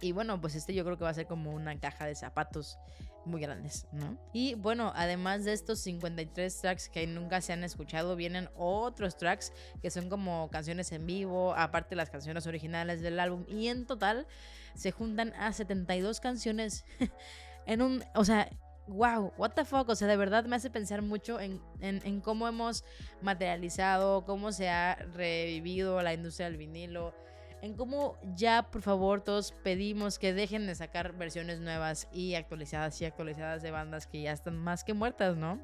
y 0.00 0.12
bueno, 0.12 0.40
pues 0.40 0.54
este 0.56 0.74
yo 0.74 0.84
creo 0.84 0.96
que 0.98 1.04
va 1.04 1.10
a 1.10 1.14
ser 1.14 1.26
como 1.26 1.52
una 1.52 1.78
caja 1.78 2.06
de 2.06 2.14
zapatos 2.14 2.78
muy 3.24 3.40
grandes, 3.40 3.86
¿no? 3.92 4.18
Y 4.32 4.54
bueno, 4.54 4.92
además 4.96 5.44
de 5.44 5.52
estos 5.52 5.78
53 5.80 6.60
tracks 6.60 6.88
que 6.88 7.06
nunca 7.06 7.40
se 7.40 7.52
han 7.52 7.62
escuchado, 7.62 8.16
vienen 8.16 8.48
otros 8.56 9.16
tracks 9.16 9.52
que 9.80 9.90
son 9.90 10.08
como 10.08 10.50
canciones 10.50 10.90
en 10.90 11.06
vivo, 11.06 11.54
aparte 11.54 11.90
de 11.90 11.96
las 11.96 12.10
canciones 12.10 12.48
originales 12.48 13.00
del 13.00 13.20
álbum. 13.20 13.44
Y 13.48 13.68
en 13.68 13.86
total 13.86 14.26
se 14.74 14.90
juntan 14.90 15.32
a 15.34 15.52
72 15.52 16.18
canciones 16.18 16.84
en 17.66 17.82
un, 17.82 18.04
o 18.14 18.24
sea, 18.24 18.48
wow, 18.86 19.32
what 19.36 19.52
the 19.52 19.64
fuck, 19.64 19.88
o 19.88 19.94
sea, 19.94 20.08
de 20.08 20.16
verdad 20.16 20.44
me 20.44 20.56
hace 20.56 20.70
pensar 20.70 21.02
mucho 21.02 21.40
en, 21.40 21.60
en, 21.80 22.20
cómo 22.20 22.48
hemos 22.48 22.84
materializado, 23.20 24.24
cómo 24.24 24.52
se 24.52 24.68
ha 24.68 24.96
revivido 25.14 26.02
la 26.02 26.14
industria 26.14 26.48
del 26.48 26.58
vinilo, 26.58 27.14
en 27.62 27.74
cómo 27.74 28.18
ya, 28.34 28.70
por 28.70 28.82
favor, 28.82 29.22
todos 29.22 29.52
pedimos 29.62 30.18
que 30.18 30.32
dejen 30.32 30.66
de 30.66 30.74
sacar 30.74 31.12
versiones 31.16 31.60
nuevas 31.60 32.08
y 32.12 32.34
actualizadas 32.34 33.00
y 33.00 33.04
actualizadas 33.04 33.62
de 33.62 33.70
bandas 33.70 34.06
que 34.06 34.22
ya 34.22 34.32
están 34.32 34.58
más 34.58 34.82
que 34.82 34.94
muertas, 34.94 35.36
¿no? 35.36 35.60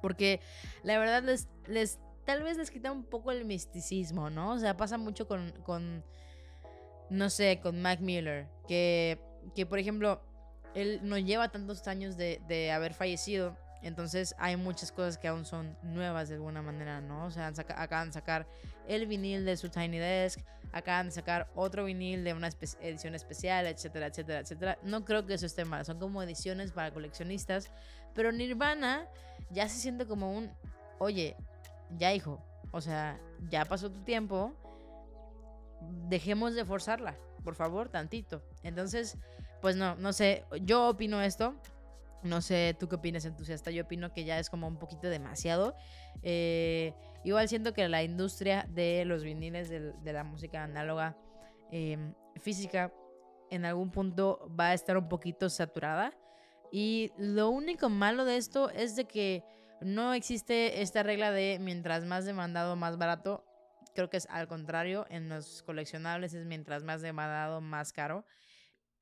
Porque 0.00 0.40
la 0.84 0.98
verdad 0.98 1.24
les, 1.24 1.48
les 1.66 1.98
tal 2.24 2.44
vez 2.44 2.56
les 2.56 2.70
quita 2.70 2.92
un 2.92 3.02
poco 3.02 3.32
el 3.32 3.44
misticismo, 3.44 4.30
¿no? 4.30 4.52
O 4.52 4.58
sea, 4.58 4.76
pasa 4.76 4.98
mucho 4.98 5.26
con, 5.26 5.50
con 5.64 6.04
no 7.10 7.28
sé, 7.28 7.58
con 7.60 7.82
Mac 7.82 8.00
Miller, 8.00 8.46
que, 8.68 9.20
que 9.56 9.66
por 9.66 9.80
ejemplo, 9.80 10.22
él 10.76 11.00
no 11.02 11.16
lleva 11.16 11.48
tantos 11.48 11.88
años 11.88 12.16
de, 12.18 12.70
haber 12.70 12.92
fallecido. 12.92 13.56
Entonces 13.82 14.34
hay 14.38 14.56
muchas 14.56 14.92
cosas 14.92 15.16
que 15.16 15.28
aún 15.28 15.44
son 15.46 15.76
nuevas 15.82 16.28
de 16.28 16.34
alguna 16.34 16.60
manera, 16.60 17.00
¿no? 17.00 17.24
O 17.24 17.30
sea, 17.30 17.52
acaban 17.76 18.08
de 18.08 18.12
sacar 18.12 18.46
el 18.86 19.06
vinil 19.06 19.44
de 19.44 19.56
su 19.56 19.70
Tiny 19.70 19.98
Desk, 19.98 20.40
acaban 20.72 21.06
de 21.06 21.12
sacar 21.12 21.48
otro 21.54 21.84
vinil 21.84 22.24
de 22.24 22.34
una 22.34 22.50
edición 22.80 23.14
especial, 23.14 23.66
etcétera, 23.66 24.06
etcétera, 24.06 24.40
etcétera. 24.40 24.78
No 24.82 25.04
creo 25.04 25.24
que 25.24 25.34
eso 25.34 25.46
esté 25.46 25.64
mal, 25.64 25.84
son 25.86 25.98
como 25.98 26.22
ediciones 26.22 26.72
para 26.72 26.92
coleccionistas, 26.92 27.70
pero 28.14 28.32
Nirvana 28.32 29.06
ya 29.50 29.68
se 29.68 29.78
siente 29.78 30.06
como 30.06 30.32
un, 30.32 30.50
oye, 30.98 31.36
ya 31.96 32.12
hijo, 32.12 32.44
o 32.70 32.80
sea, 32.80 33.18
ya 33.48 33.64
pasó 33.64 33.90
tu 33.90 34.02
tiempo, 34.02 34.52
dejemos 36.08 36.54
de 36.54 36.64
forzarla, 36.64 37.16
por 37.44 37.54
favor, 37.54 37.88
tantito. 37.88 38.42
Entonces, 38.62 39.16
pues 39.60 39.76
no, 39.76 39.96
no 39.96 40.12
sé, 40.12 40.44
yo 40.62 40.88
opino 40.88 41.20
esto. 41.22 41.54
No 42.22 42.40
sé, 42.40 42.76
tú 42.78 42.88
qué 42.88 42.96
opinas, 42.96 43.24
entusiasta. 43.24 43.70
Yo 43.70 43.84
opino 43.84 44.12
que 44.12 44.24
ya 44.24 44.38
es 44.38 44.50
como 44.50 44.66
un 44.66 44.78
poquito 44.78 45.08
demasiado. 45.08 45.74
Eh, 46.22 46.92
igual 47.24 47.48
siento 47.48 47.72
que 47.72 47.88
la 47.88 48.02
industria 48.02 48.66
de 48.68 49.04
los 49.04 49.22
viniles 49.22 49.68
de, 49.68 50.12
la 50.12 50.24
música 50.24 50.64
análoga 50.64 51.16
em, 51.70 52.14
física 52.36 52.92
en 53.50 53.64
algún 53.64 53.90
punto 53.90 54.50
va 54.58 54.68
a 54.68 54.74
estar 54.74 54.96
un 54.96 55.08
poquito 55.08 55.48
saturada. 55.48 56.12
Y 56.72 57.12
lo 57.16 57.50
único 57.50 57.88
malo 57.88 58.24
de 58.24 58.36
esto 58.36 58.70
es 58.70 58.96
de 58.96 59.04
que 59.04 59.44
no 59.80 60.14
existe 60.14 60.82
esta 60.82 61.02
regla 61.02 61.30
de 61.30 61.58
mientras 61.60 62.04
más 62.04 62.24
demandado, 62.24 62.76
más 62.76 62.98
barato. 62.98 63.44
Creo 63.94 64.10
que 64.10 64.16
es 64.16 64.26
al 64.30 64.48
contrario, 64.48 65.06
en 65.08 65.28
los 65.28 65.62
coleccionables 65.62 66.34
es 66.34 66.44
mientras 66.44 66.82
más 66.82 67.02
demandado, 67.02 67.60
más 67.60 67.92
caro. 67.92 68.24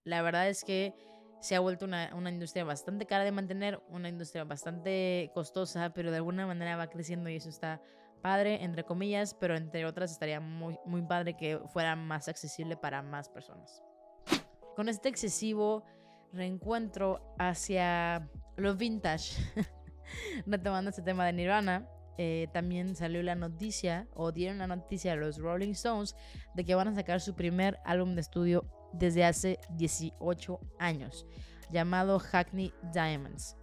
La 0.05 0.23
verdad 0.23 0.49
es 0.49 0.65
que 0.65 0.95
se 1.41 1.57
ha 1.57 1.61
vuelto 1.61 1.85
una, 1.85 2.11
industria 2.31 2.65
bastante 2.65 3.07
cara 3.07 3.25
de 3.25 3.33
mantener, 3.33 3.81
una 3.89 4.09
industria 4.09 4.45
bastante 4.45 5.31
costosa, 5.35 5.93
pero 5.93 6.11
de 6.11 6.17
alguna 6.17 6.47
manera 6.47 6.77
va 6.77 6.89
creciendo 6.89 7.29
y 7.29 7.37
eso 7.37 7.51
está 7.51 7.83
padre, 8.23 8.65
entre 8.65 8.85
comillas, 8.85 9.35
pero 9.35 9.55
entre 9.55 9.85
otras 9.85 10.11
estaría 10.11 10.41
muy, 10.41 10.79
muy 10.87 11.03
padre 11.03 11.37
que 11.37 11.61
fuera 11.73 11.97
más 11.97 12.29
accesible 12.29 12.79
para 12.79 13.03
más 13.03 13.29
personas. 13.29 13.83
Con 14.75 14.89
este 14.89 15.11
excesivo 15.11 15.85
reencuentro 16.33 17.35
hacia 17.39 18.29
lo 18.57 18.75
vintage, 18.75 19.37
retomando 20.47 20.91
este 20.91 21.03
tema 21.03 21.27
de 21.27 21.35
Nirvana, 21.35 21.87
eh, 22.17 22.49
también 22.53 22.97
salió 22.97 23.23
la 23.23 23.35
noticia, 23.35 24.09
o 24.15 24.33
dieron 24.33 24.59
la 24.59 24.67
noticia 24.67 25.13
a 25.13 25.17
los 25.17 25.39
Rolling 25.39 25.73
Stones, 25.73 26.17
de 26.55 26.65
que 26.65 26.75
van 26.75 26.89
a 26.89 26.95
sacar 26.95 27.21
su 27.21 27.35
primer 27.35 27.79
álbum 27.85 28.15
de 28.15 28.23
estudio 28.23 28.65
desde 28.95 29.25
hace 29.25 29.59
18 29.71 30.61
años, 30.79 31.27
llamado 31.71 32.19
Hackney 32.19 32.73
Diamonds. 32.93 33.57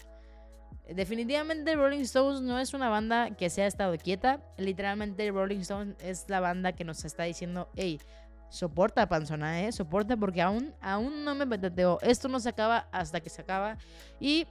Definitivamente 0.88 1.76
Rolling 1.76 2.02
Stones 2.02 2.42
no 2.42 2.60
es 2.60 2.74
una 2.74 2.90
banda 2.90 3.32
que 3.36 3.50
se 3.50 3.62
ha 3.62 3.68
estado 3.68 3.98
quieta. 3.98 4.42
Literalmente 4.58 5.30
Rolling 5.32 5.60
Stones 5.60 5.96
es 6.00 6.26
la 6.28 6.40
banda 6.40 6.74
que 6.74 6.84
nos 6.84 7.06
está 7.06 7.24
diciendo, 7.24 7.70
hey, 7.76 8.00
soporta 8.50 9.08
panzona, 9.08 9.62
¿eh? 9.62 9.72
Soporta 9.72 10.18
porque 10.18 10.42
aún, 10.42 10.74
aún 10.82 11.24
no 11.24 11.34
me 11.34 11.48
petateo. 11.48 12.00
Esto 12.02 12.28
no 12.28 12.40
se 12.40 12.50
acaba 12.50 12.90
hasta 12.92 13.22
que 13.22 13.30
se 13.30 13.42
acaba. 13.42 13.78
Y 14.20 14.46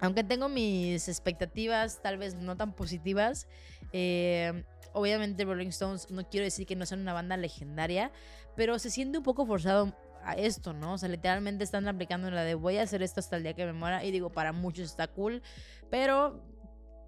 aunque 0.00 0.24
tengo 0.24 0.48
mis 0.48 1.08
expectativas 1.08 2.00
tal 2.02 2.18
vez 2.18 2.34
no 2.34 2.56
tan 2.56 2.72
positivas, 2.72 3.46
eh, 3.92 4.64
obviamente 4.92 5.44
Rolling 5.44 5.68
Stones 5.68 6.10
no 6.10 6.28
quiero 6.28 6.44
decir 6.44 6.66
que 6.66 6.76
no 6.76 6.86
sean 6.86 7.00
una 7.00 7.12
banda 7.12 7.36
legendaria, 7.36 8.10
pero 8.56 8.78
se 8.78 8.90
siente 8.90 9.18
un 9.18 9.24
poco 9.24 9.46
forzado 9.46 9.94
a 10.24 10.34
esto, 10.34 10.72
¿no? 10.72 10.94
O 10.94 10.98
sea, 10.98 11.08
literalmente 11.08 11.64
están 11.64 11.86
aplicando 11.86 12.30
la 12.30 12.44
de 12.44 12.54
voy 12.54 12.78
a 12.78 12.82
hacer 12.82 13.02
esto 13.02 13.20
hasta 13.20 13.36
el 13.36 13.42
día 13.42 13.54
que 13.54 13.66
me 13.66 13.72
muera. 13.72 14.04
Y 14.04 14.10
digo, 14.10 14.30
para 14.30 14.52
muchos 14.52 14.86
está 14.86 15.06
cool, 15.06 15.42
pero 15.90 16.42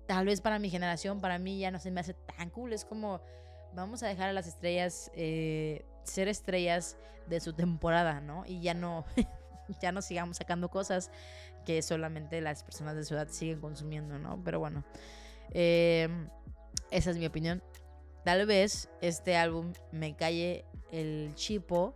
tal 0.06 0.26
vez 0.26 0.40
para 0.40 0.58
mi 0.58 0.70
generación, 0.70 1.20
para 1.20 1.38
mí 1.38 1.58
ya 1.58 1.70
no 1.70 1.78
se 1.78 1.90
me 1.90 2.00
hace 2.00 2.14
tan 2.14 2.50
cool. 2.50 2.72
Es 2.72 2.84
como, 2.84 3.20
vamos 3.74 4.02
a 4.02 4.08
dejar 4.08 4.28
a 4.28 4.32
las 4.32 4.46
estrellas 4.46 5.10
eh, 5.14 5.84
ser 6.02 6.28
estrellas 6.28 6.96
de 7.26 7.40
su 7.40 7.52
temporada, 7.52 8.20
¿no? 8.20 8.44
Y 8.46 8.60
ya 8.60 8.74
no, 8.74 9.04
ya 9.80 9.92
no 9.92 10.02
sigamos 10.02 10.36
sacando 10.36 10.68
cosas 10.68 11.10
que 11.66 11.82
solamente 11.82 12.40
las 12.40 12.62
personas 12.62 12.96
de 12.96 13.04
su 13.04 13.14
edad 13.14 13.28
siguen 13.28 13.60
consumiendo, 13.60 14.18
¿no? 14.18 14.40
Pero 14.42 14.60
bueno, 14.60 14.84
em, 15.50 16.30
esa 16.90 17.10
es 17.10 17.18
mi 17.18 17.26
opinión. 17.26 17.62
Tal 18.24 18.46
vez 18.46 18.88
este 19.02 19.36
álbum 19.36 19.72
me 19.92 20.16
calle 20.16 20.64
el 20.92 21.34
chipo 21.34 21.94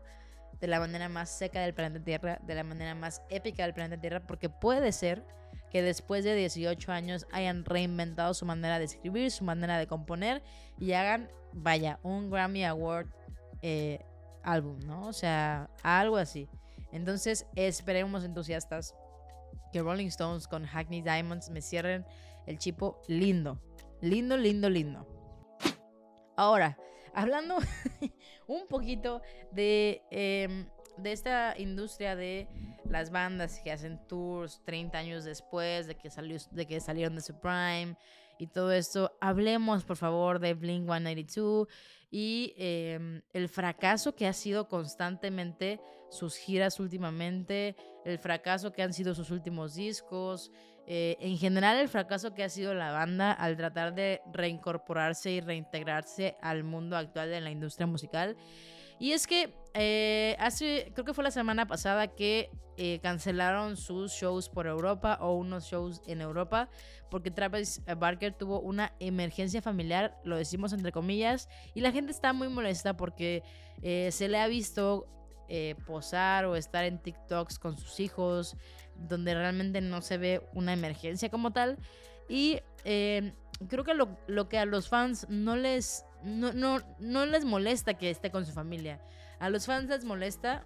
de 0.61 0.67
la 0.67 0.81
manera 0.81 1.09
más 1.09 1.31
seca 1.31 1.63
del 1.63 1.73
planeta 1.73 2.05
Tierra, 2.05 2.39
de 2.43 2.55
la 2.55 2.65
manera 2.65 2.95
más 2.95 3.23
épica 3.31 3.63
del 3.63 3.73
planeta 3.73 4.01
Tierra, 4.01 4.21
porque 4.27 4.51
puede 4.51 4.93
ser 4.93 5.25
que 5.71 5.83
después 5.83 6.25
de 6.25 6.35
18 6.35 6.93
años 6.93 7.27
hayan 7.33 7.65
reinventado 7.65 8.35
su 8.35 8.45
manera 8.45 8.79
de 8.79 8.85
escribir, 8.87 9.31
su 9.31 9.45
manera 9.45 9.79
de 9.79 9.87
componer 9.87 10.43
y 10.79 10.93
hagan, 10.93 11.31
vaya, 11.53 12.01
un 12.03 12.29
Grammy 12.29 12.65
Award 12.65 13.07
eh, 13.63 14.01
álbum, 14.43 14.81
¿no? 14.81 15.07
O 15.07 15.13
sea, 15.13 15.71
algo 15.83 16.17
así. 16.17 16.49
Entonces, 16.93 17.47
esperemos 17.55 18.25
entusiastas 18.25 18.95
que 19.73 19.81
Rolling 19.81 20.09
Stones 20.09 20.47
con 20.49 20.65
Hackney 20.65 21.03
Diamonds 21.03 21.51
me 21.51 21.63
cierren 21.63 22.05
el 22.47 22.59
chipo 22.59 23.01
lindo. 23.09 23.61
Lindo, 24.01 24.37
lindo, 24.37 24.69
lindo. 24.69 25.07
Ahora, 26.37 26.79
hablando 27.15 27.59
un 28.47 28.67
poquito 28.67 29.21
de, 29.53 30.03
em, 30.11 30.67
de 30.97 31.13
esta 31.13 31.55
industria 31.59 32.17
de 32.17 32.49
las 32.85 33.11
bandas 33.11 33.61
que 33.61 33.73
hacen 33.73 34.01
tours 34.07 34.63
30 34.65 34.99
años 34.99 35.25
después 35.25 35.87
de 35.87 35.97
que, 35.97 36.11
salió, 36.11 36.39
de 36.51 36.67
que 36.67 36.81
salieron 36.81 37.15
de 37.15 37.21
su 37.21 37.39
prime 37.39 37.97
y 38.41 38.47
todo 38.47 38.73
esto, 38.73 39.13
hablemos 39.21 39.85
por 39.85 39.99
favor 39.99 40.39
de 40.39 40.55
Blink 40.55 40.87
182 40.87 41.69
y 42.11 42.55
em, 42.57 43.21
el 43.35 43.51
fracaso 43.51 44.15
que 44.15 44.27
ha 44.27 44.33
sido 44.33 44.67
constantemente 44.67 45.79
sus 46.11 46.37
giras 46.37 46.81
últimamente, 46.81 47.77
el 48.07 48.19
fracaso 48.19 48.73
que 48.73 48.83
han 48.83 48.95
sido 48.95 49.15
sus 49.15 49.31
últimos 49.31 49.75
discos, 49.75 50.51
eh, 50.87 51.19
en 51.21 51.37
general 51.37 51.77
el 51.77 51.89
fracaso 51.89 52.33
que 52.33 52.43
ha 52.43 52.49
sido 52.49 52.73
la 52.73 52.93
banda 52.93 53.31
al 53.31 53.59
tratar 53.59 53.95
de 53.95 54.23
reincorporarse 54.33 55.31
y 55.33 55.41
reintegrarse 55.43 56.37
al 56.41 56.65
mundo 56.65 56.97
actual 56.97 57.31
de 57.31 57.43
la 57.43 57.51
industria 57.51 57.87
musical. 57.87 58.39
Y 59.01 59.13
es 59.13 59.27
que 59.27 59.53
eh, 59.75 60.37
hace, 60.39 60.93
creo 60.95 61.05
que 61.05 61.15
fue 61.15 61.25
la 61.25 61.33
semana 61.33 61.67
pasada 61.67 62.09
que 62.09 62.51
eh, 62.77 63.01
cancelaron 63.03 63.77
sus 63.77 64.13
shows 64.13 64.49
por 64.49 64.67
Europa 64.67 65.19
o 65.21 65.35
unos 65.35 65.65
shows 65.65 66.03
en 66.07 66.21
Europa 66.21 66.69
porque 67.11 67.33
Travis 67.33 67.83
Barker 67.97 68.33
tuvo 68.35 68.61
una 68.61 68.93
emergencia 69.01 69.61
familiar, 69.63 70.17
lo 70.23 70.37
decimos 70.37 70.73
entre 70.73 70.93
comillas, 70.93 71.49
y 71.75 71.81
la 71.81 71.91
gente 71.91 72.13
está 72.13 72.33
muy 72.33 72.49
molesta 72.49 72.97
porque 72.97 73.43
se 73.83 74.29
le 74.29 74.39
ha 74.39 74.47
visto 74.47 75.09
posar 75.87 76.45
o 76.45 76.55
estar 76.55 76.85
en 76.85 76.99
TikToks 76.99 77.59
con 77.59 77.77
sus 77.77 77.99
hijos, 77.99 78.57
donde 78.95 79.35
realmente 79.35 79.81
no 79.81 80.03
se 80.03 80.19
ve 80.19 80.47
una 80.55 80.73
emergencia 80.73 81.31
como 81.31 81.53
tal. 81.53 81.79
Y 82.29 82.61
eh, 82.85 83.33
creo 83.69 83.85
que 83.85 83.95
lo, 83.95 84.49
que 84.49 84.59
a 84.59 84.65
los 84.65 84.89
fans 84.89 85.27
no 85.29 85.57
les, 85.57 86.05
no, 86.23 86.53
no, 86.99 87.27
les 87.27 87.45
molesta 87.45 87.95
que 87.95 88.11
esté 88.11 88.31
con 88.31 88.47
su 88.47 88.53
familia. 88.53 89.01
A 89.39 89.51
los 89.51 89.67
fans 89.67 89.89
les 89.89 90.05
molesta, 90.05 90.65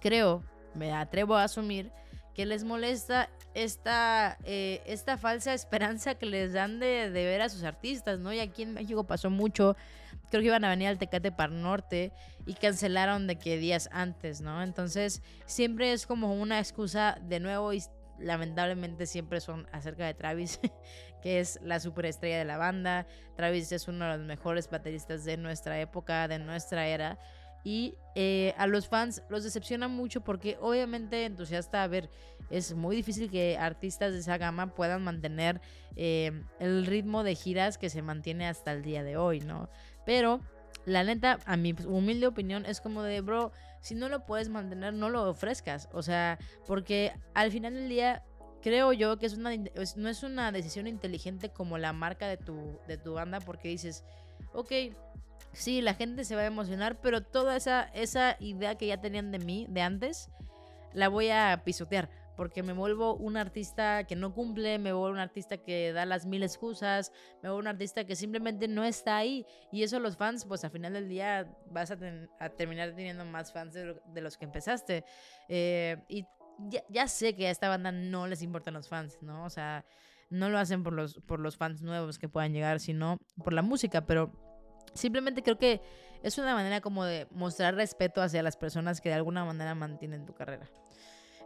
creo, 0.00 0.42
me 0.74 0.92
atrevo 0.92 1.36
a 1.36 1.44
asumir, 1.44 1.92
que 2.34 2.46
les 2.46 2.64
molesta 2.64 3.28
esta, 3.54 4.38
eh, 4.44 4.82
esta 4.86 5.18
falsa 5.18 5.54
esperanza 5.54 6.14
que 6.14 6.26
les 6.26 6.52
dan 6.52 6.80
de, 6.80 7.10
de, 7.10 7.24
ver 7.24 7.42
a 7.42 7.48
sus 7.48 7.62
artistas, 7.64 8.18
¿no? 8.18 8.32
Y 8.32 8.40
aquí 8.40 8.62
en 8.62 8.74
México 8.74 9.04
pasó 9.04 9.30
mucho 9.30 9.76
creo 10.32 10.40
que 10.40 10.46
iban 10.46 10.64
a 10.64 10.70
venir 10.70 10.88
al 10.88 10.98
Tecate 10.98 11.30
para 11.30 11.52
Norte 11.52 12.10
y 12.46 12.54
cancelaron 12.54 13.26
de 13.26 13.36
que 13.36 13.58
días 13.58 13.90
antes, 13.92 14.40
¿no? 14.40 14.62
Entonces 14.62 15.22
siempre 15.44 15.92
es 15.92 16.06
como 16.06 16.32
una 16.32 16.58
excusa 16.58 17.18
de 17.20 17.38
nuevo 17.38 17.74
y 17.74 17.82
lamentablemente 18.18 19.04
siempre 19.04 19.42
son 19.42 19.68
acerca 19.72 20.06
de 20.06 20.14
Travis, 20.14 20.58
que 21.22 21.40
es 21.40 21.58
la 21.62 21.80
superestrella 21.80 22.38
de 22.38 22.44
la 22.44 22.58
banda. 22.58 23.06
Travis 23.36 23.72
es 23.72 23.88
uno 23.88 24.04
de 24.04 24.18
los 24.18 24.26
mejores 24.26 24.68
bateristas 24.68 25.24
de 25.24 25.36
nuestra 25.36 25.80
época, 25.80 26.28
de 26.28 26.38
nuestra 26.38 26.86
era. 26.86 27.18
Y 27.64 27.94
eh, 28.16 28.54
a 28.58 28.66
los 28.66 28.88
fans 28.88 29.22
los 29.28 29.44
decepciona 29.44 29.86
mucho 29.86 30.22
porque 30.22 30.58
obviamente 30.60 31.24
entusiasta, 31.24 31.82
a 31.82 31.86
ver, 31.86 32.10
es 32.50 32.74
muy 32.74 32.96
difícil 32.96 33.30
que 33.30 33.56
artistas 33.56 34.12
de 34.12 34.18
esa 34.18 34.36
gama 34.36 34.74
puedan 34.74 35.02
mantener 35.02 35.60
eh, 35.94 36.42
el 36.58 36.86
ritmo 36.86 37.22
de 37.22 37.36
giras 37.36 37.78
que 37.78 37.88
se 37.88 38.02
mantiene 38.02 38.48
hasta 38.48 38.72
el 38.72 38.82
día 38.82 39.04
de 39.04 39.16
hoy, 39.16 39.40
¿no? 39.40 39.70
Pero 40.04 40.40
la 40.84 41.04
neta, 41.04 41.38
a 41.46 41.56
mi 41.56 41.74
humilde 41.86 42.26
opinión, 42.26 42.66
es 42.66 42.80
como 42.80 43.02
de, 43.02 43.20
bro, 43.20 43.52
si 43.80 43.94
no 43.94 44.08
lo 44.08 44.26
puedes 44.26 44.48
mantener, 44.48 44.94
no 44.94 45.10
lo 45.10 45.28
ofrezcas. 45.28 45.88
O 45.92 46.02
sea, 46.02 46.38
porque 46.66 47.12
al 47.34 47.50
final 47.52 47.74
del 47.74 47.88
día, 47.88 48.24
creo 48.62 48.92
yo 48.92 49.18
que 49.18 49.26
es 49.26 49.34
una, 49.34 49.50
no 49.56 50.08
es 50.08 50.22
una 50.22 50.52
decisión 50.52 50.86
inteligente 50.86 51.50
como 51.50 51.78
la 51.78 51.92
marca 51.92 52.28
de 52.28 52.36
tu, 52.36 52.78
de 52.86 52.96
tu 52.96 53.14
banda, 53.14 53.40
porque 53.40 53.68
dices, 53.68 54.04
ok, 54.54 54.72
sí, 55.52 55.82
la 55.82 55.94
gente 55.94 56.24
se 56.24 56.36
va 56.36 56.42
a 56.42 56.46
emocionar, 56.46 57.00
pero 57.00 57.22
toda 57.22 57.56
esa, 57.56 57.82
esa 57.94 58.36
idea 58.40 58.76
que 58.76 58.86
ya 58.86 59.00
tenían 59.00 59.32
de 59.32 59.38
mí, 59.38 59.66
de 59.68 59.82
antes, 59.82 60.30
la 60.94 61.08
voy 61.08 61.30
a 61.30 61.62
pisotear 61.64 62.08
porque 62.36 62.62
me 62.62 62.72
vuelvo 62.72 63.14
un 63.14 63.36
artista 63.36 64.04
que 64.04 64.16
no 64.16 64.34
cumple, 64.34 64.78
me 64.78 64.92
vuelvo 64.92 65.14
un 65.14 65.20
artista 65.20 65.58
que 65.58 65.92
da 65.92 66.06
las 66.06 66.26
mil 66.26 66.42
excusas, 66.42 67.12
me 67.42 67.48
vuelvo 67.48 67.58
un 67.58 67.66
artista 67.66 68.04
que 68.04 68.16
simplemente 68.16 68.68
no 68.68 68.84
está 68.84 69.16
ahí. 69.16 69.46
Y 69.70 69.82
eso 69.82 69.98
los 70.00 70.16
fans, 70.16 70.44
pues 70.46 70.64
al 70.64 70.70
final 70.70 70.94
del 70.94 71.08
día 71.08 71.46
vas 71.70 71.90
a, 71.90 71.96
terminar 72.56 72.94
teniendo 72.94 73.24
más 73.24 73.52
fans 73.52 73.74
de, 73.74 74.20
los 74.20 74.36
que 74.38 74.44
empezaste. 74.44 75.04
Eh, 75.48 76.02
y 76.08 76.26
ya, 76.88 77.08
sé 77.08 77.34
que 77.34 77.48
a 77.48 77.50
esta 77.50 77.68
banda 77.68 77.92
no 77.92 78.26
les 78.26 78.42
importan 78.42 78.74
los 78.74 78.88
fans, 78.88 79.18
¿no? 79.22 79.44
O 79.44 79.50
sea, 79.50 79.84
no 80.30 80.48
lo 80.48 80.58
hacen 80.58 80.82
por 80.82 80.92
los, 80.92 81.20
por 81.20 81.40
los 81.40 81.56
fans 81.56 81.82
nuevos 81.82 82.18
que 82.18 82.28
puedan 82.28 82.52
llegar, 82.52 82.80
sino 82.80 83.18
por 83.42 83.52
la 83.52 83.62
música, 83.62 84.06
pero 84.06 84.32
simplemente 84.94 85.42
creo 85.42 85.58
que 85.58 85.80
es 86.22 86.38
una 86.38 86.54
manera 86.54 86.80
como 86.80 87.04
de 87.04 87.26
mostrar 87.30 87.74
respeto 87.74 88.22
hacia 88.22 88.42
las 88.42 88.56
personas 88.56 89.00
que 89.00 89.08
de 89.08 89.16
alguna 89.16 89.44
manera 89.44 89.74
mantienen 89.74 90.24
tu 90.24 90.34
carrera. 90.34 90.70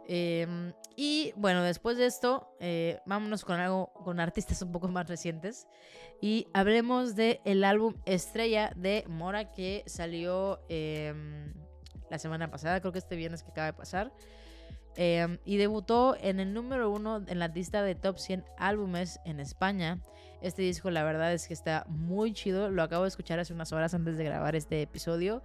Em, 0.09 0.71
y 0.95 1.33
bueno, 1.35 1.63
después 1.63 1.97
de 1.97 2.05
esto, 2.05 2.55
eh, 2.61 3.01
vámonos 3.05 3.43
con 3.43 3.59
algo, 3.59 3.91
con 4.05 4.21
artistas 4.21 4.61
un 4.61 4.71
poco 4.71 4.87
más 4.87 5.07
recientes. 5.07 5.67
Y 6.21 6.47
hablemos 6.53 7.15
del 7.15 7.41
el 7.43 7.63
álbum 7.63 7.95
Estrella 8.05 8.71
de 8.75 9.03
Mora 9.07 9.51
que 9.51 9.83
salió 9.85 10.61
em, 10.69 11.53
la 12.09 12.19
semana 12.19 12.49
pasada, 12.49 12.79
creo 12.79 12.93
que 12.93 12.99
este 12.99 13.17
viernes 13.17 13.43
que 13.43 13.51
acaba 13.51 13.67
de 13.67 13.73
pasar. 13.73 14.13
Em, 14.99 15.37
y 15.45 15.57
debutó 15.57 16.17
en 16.19 16.39
el 16.39 16.55
número 16.55 16.89
uno 16.89 17.23
en 17.27 17.37
la 17.37 17.49
lista 17.49 17.83
de 17.83 17.93
top 17.93 18.17
100 18.17 18.43
álbumes 18.57 19.19
en 19.25 19.39
España. 19.39 19.99
Este 20.41 20.63
disco 20.63 20.89
la 20.89 21.03
verdad 21.03 21.33
es 21.33 21.47
que 21.47 21.53
está 21.53 21.85
muy 21.87 22.33
chido. 22.33 22.71
Lo 22.71 22.81
acabo 22.81 23.03
de 23.03 23.09
escuchar 23.09 23.37
hace 23.37 23.53
unas 23.53 23.71
horas 23.71 23.93
antes 23.93 24.17
de 24.17 24.23
grabar 24.23 24.55
este 24.55 24.81
episodio. 24.81 25.43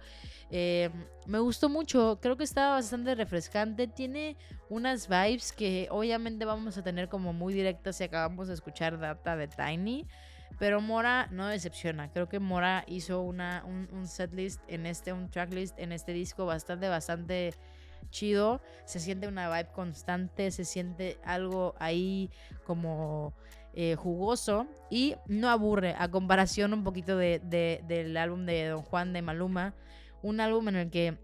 Em, 0.49 0.91
me 1.27 1.37
gustó 1.37 1.69
mucho. 1.69 2.17
Creo 2.19 2.35
que 2.35 2.43
está 2.43 2.69
bastante 2.69 3.13
refrescante. 3.13 3.85
Tiene 3.87 4.37
unas 4.69 5.07
vibes 5.07 5.51
que 5.51 5.87
obviamente 5.91 6.45
vamos 6.45 6.75
a 6.79 6.83
tener 6.83 7.07
como 7.07 7.31
muy 7.31 7.53
directas 7.53 7.97
si 7.97 8.05
acabamos 8.05 8.47
de 8.47 8.55
escuchar 8.55 8.99
Data 8.99 9.35
de 9.35 9.47
Tiny. 9.47 10.07
Pero 10.57 10.81
Mora 10.81 11.27
no 11.29 11.47
decepciona. 11.47 12.11
Creo 12.11 12.27
que 12.27 12.39
Mora 12.39 12.85
hizo 12.87 13.21
una, 13.21 13.63
un, 13.67 13.87
un 13.91 14.07
setlist 14.07 14.61
en 14.67 14.87
este, 14.87 15.13
un 15.13 15.29
tracklist 15.29 15.77
en 15.77 15.91
este 15.91 16.11
disco 16.11 16.47
bastante, 16.47 16.89
bastante 16.89 17.53
chido, 18.09 18.61
se 18.85 18.99
siente 18.99 19.27
una 19.27 19.49
vibe 19.49 19.71
constante, 19.71 20.51
se 20.51 20.65
siente 20.65 21.17
algo 21.23 21.75
ahí 21.79 22.29
como 22.65 23.33
eh, 23.73 23.95
jugoso 23.95 24.67
y 24.89 25.15
no 25.25 25.49
aburre, 25.49 25.95
a 25.97 26.09
comparación 26.11 26.73
un 26.73 26.83
poquito 26.83 27.17
de, 27.17 27.39
del 27.87 28.17
álbum 28.17 28.45
de 28.45 28.67
Don 28.67 28.83
Juan 28.83 29.13
de 29.13 29.21
Maluma, 29.21 29.73
un 30.21 30.39
álbum 30.39 30.69
en 30.69 30.75
el 30.75 30.89
que 30.91 31.17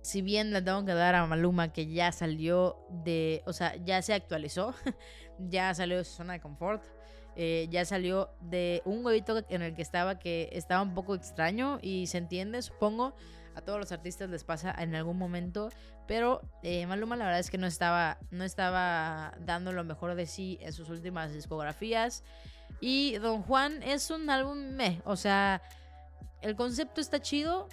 si 0.00 0.20
bien 0.20 0.52
le 0.52 0.62
tengo 0.62 0.84
que 0.84 0.94
dar 0.94 1.14
a 1.14 1.26
Maluma 1.26 1.72
que 1.72 1.86
ya 1.86 2.10
salió 2.10 2.76
de, 2.90 3.42
o 3.46 3.52
sea, 3.52 3.76
ya 3.76 4.02
se 4.02 4.14
actualizó, 4.14 4.74
ya 5.38 5.72
salió 5.74 5.98
de 5.98 6.04
su 6.04 6.14
zona 6.14 6.32
de 6.34 6.40
confort, 6.40 6.82
eh, 7.36 7.68
ya 7.70 7.84
salió 7.84 8.30
de 8.40 8.82
un 8.84 9.04
huevito 9.04 9.42
en 9.48 9.62
el 9.62 9.74
que 9.74 9.82
estaba 9.82 10.18
que 10.18 10.50
estaba 10.52 10.82
un 10.82 10.94
poco 10.94 11.14
extraño 11.14 11.78
y 11.80 12.06
se 12.06 12.18
entiende, 12.18 12.60
supongo, 12.60 13.14
a 13.54 13.60
todos 13.60 13.78
los 13.78 13.92
artistas 13.92 14.28
les 14.28 14.44
pasa 14.44 14.74
en 14.78 14.94
algún 14.94 15.18
momento, 15.18 15.70
pero 16.06 16.42
eh, 16.62 16.86
Maluma 16.86 17.16
la 17.16 17.24
verdad 17.24 17.40
es 17.40 17.50
que 17.50 17.58
no 17.58 17.66
estaba, 17.66 18.18
no 18.30 18.44
estaba 18.44 19.34
dando 19.40 19.72
lo 19.72 19.84
mejor 19.84 20.14
de 20.14 20.26
sí 20.26 20.58
en 20.60 20.72
sus 20.72 20.88
últimas 20.88 21.32
discografías. 21.32 22.24
Y 22.80 23.18
Don 23.18 23.42
Juan 23.42 23.82
es 23.82 24.10
un 24.10 24.28
álbum 24.30 24.58
meh, 24.58 25.00
o 25.04 25.16
sea, 25.16 25.62
el 26.40 26.56
concepto 26.56 27.00
está 27.00 27.20
chido. 27.20 27.68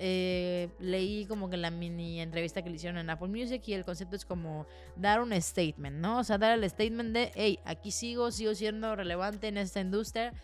Eh, 0.00 0.70
leí 0.80 1.24
como 1.26 1.48
que 1.48 1.56
la 1.56 1.70
mini 1.70 2.20
entrevista 2.20 2.62
que 2.62 2.68
le 2.68 2.76
hicieron 2.76 2.98
en 2.98 3.08
Apple 3.10 3.28
Music 3.28 3.62
y 3.66 3.74
el 3.74 3.84
concepto 3.84 4.16
es 4.16 4.24
como 4.24 4.66
dar 4.96 5.20
un 5.20 5.32
statement, 5.40 5.96
¿no? 5.96 6.18
O 6.18 6.24
sea, 6.24 6.36
dar 6.36 6.58
el 6.58 6.68
statement 6.68 7.14
de, 7.14 7.30
hey, 7.34 7.60
aquí 7.64 7.92
sigo, 7.92 8.30
sigo 8.32 8.54
siendo 8.54 8.96
relevante 8.96 9.48
en 9.48 9.56
esta 9.56 9.80
industria. 9.80 10.34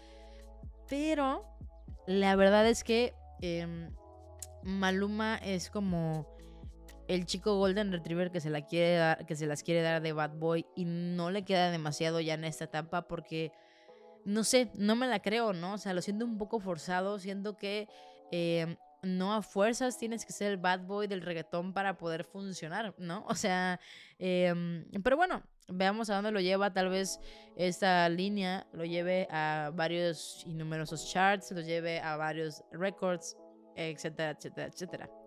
Pero 0.89 1.45
la 2.07 2.37
verdad 2.37 2.67
es 2.69 2.85
que 2.85 3.13
em, 3.41 3.91
Maluma 4.63 5.37
es 5.37 5.69
como 5.69 6.27
el 7.11 7.27
chico 7.27 7.57
Golden 7.57 7.90
Retriever 7.90 8.31
que 8.31 8.40
se, 8.40 8.51
la 8.51 8.64
quiere 8.64 8.94
dar, 8.94 9.27
que 9.27 9.35
se 9.35 9.46
las 9.46 9.64
quiere 9.64 9.83
dar 9.83 10.01
de 10.01 10.12
Bad 10.12 10.37
Boy 10.37 10.64
y 10.77 10.85
no 10.85 11.31
le 11.31 11.44
queda 11.44 11.73
demasiado 11.73 12.20
ya 12.20 12.35
en 12.35 12.44
esta 12.44 12.64
etapa 12.64 13.09
porque, 13.09 13.51
no 14.25 14.44
sé, 14.44 14.70
no 14.77 14.94
me 14.94 15.09
la 15.09 15.20
creo, 15.20 15.53
¿no? 15.53 15.75
O 15.75 15.79
sea, 15.79 15.92
lo 15.92 16.03
siento 16.03 16.25
un 16.25 16.38
poco 16.38 16.61
forzado, 16.61 17.18
siento 17.18 17.57
que 17.57 17.88
eh, 18.31 18.77
no 19.03 19.35
a 19.35 19.42
fuerzas 19.42 19.99
tienes 19.99 20.25
que 20.25 20.33
ser 20.33 20.53
el 20.53 20.57
bad 20.57 20.83
boy 20.83 21.09
del 21.09 21.23
reggaetón 21.23 21.73
para 21.73 21.99
poder 21.99 22.23
funcionar, 22.23 22.94
¿no? 22.96 23.25
O 23.29 23.35
sea, 23.35 23.81
em, 24.20 24.85
pero 25.03 25.16
bueno, 25.16 25.42
veamos 25.66 26.11
a 26.11 26.14
dónde 26.14 26.31
lo 26.31 26.40
lleva. 26.40 26.73
Tal 26.73 26.90
vez 26.90 27.18
esta 27.57 28.09
línea 28.09 28.68
lo 28.73 28.85
lleve 28.85 29.27
a 29.33 29.73
varios 29.75 30.44
y 30.46 30.55
numerosos 30.55 31.11
charts, 31.11 31.51
lo 31.51 31.61
lleve 31.61 31.99
a 31.99 32.16
varios 32.16 32.62
records, 32.70 33.37
etcétera, 33.75 34.31
etcétera, 34.31 34.68
etcétera. 34.68 35.20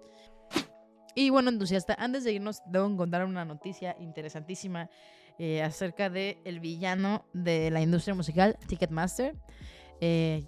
Y 1.15 1.29
bueno, 1.29 1.49
entusiasta, 1.49 1.95
antes 1.99 2.23
de 2.23 2.33
irnos, 2.33 2.61
debo 2.65 2.95
contar 2.97 3.25
una 3.25 3.45
noticia 3.45 3.95
interesantísima 3.99 4.89
eh, 5.39 5.61
acerca 5.61 6.09
del 6.09 6.37
el 6.45 6.59
villano 6.59 7.25
de 7.33 7.71
la 7.71 7.81
industria 7.81 8.15
musical, 8.15 8.57
Ticketmaster. 8.67 9.35
Eh. 10.01 10.45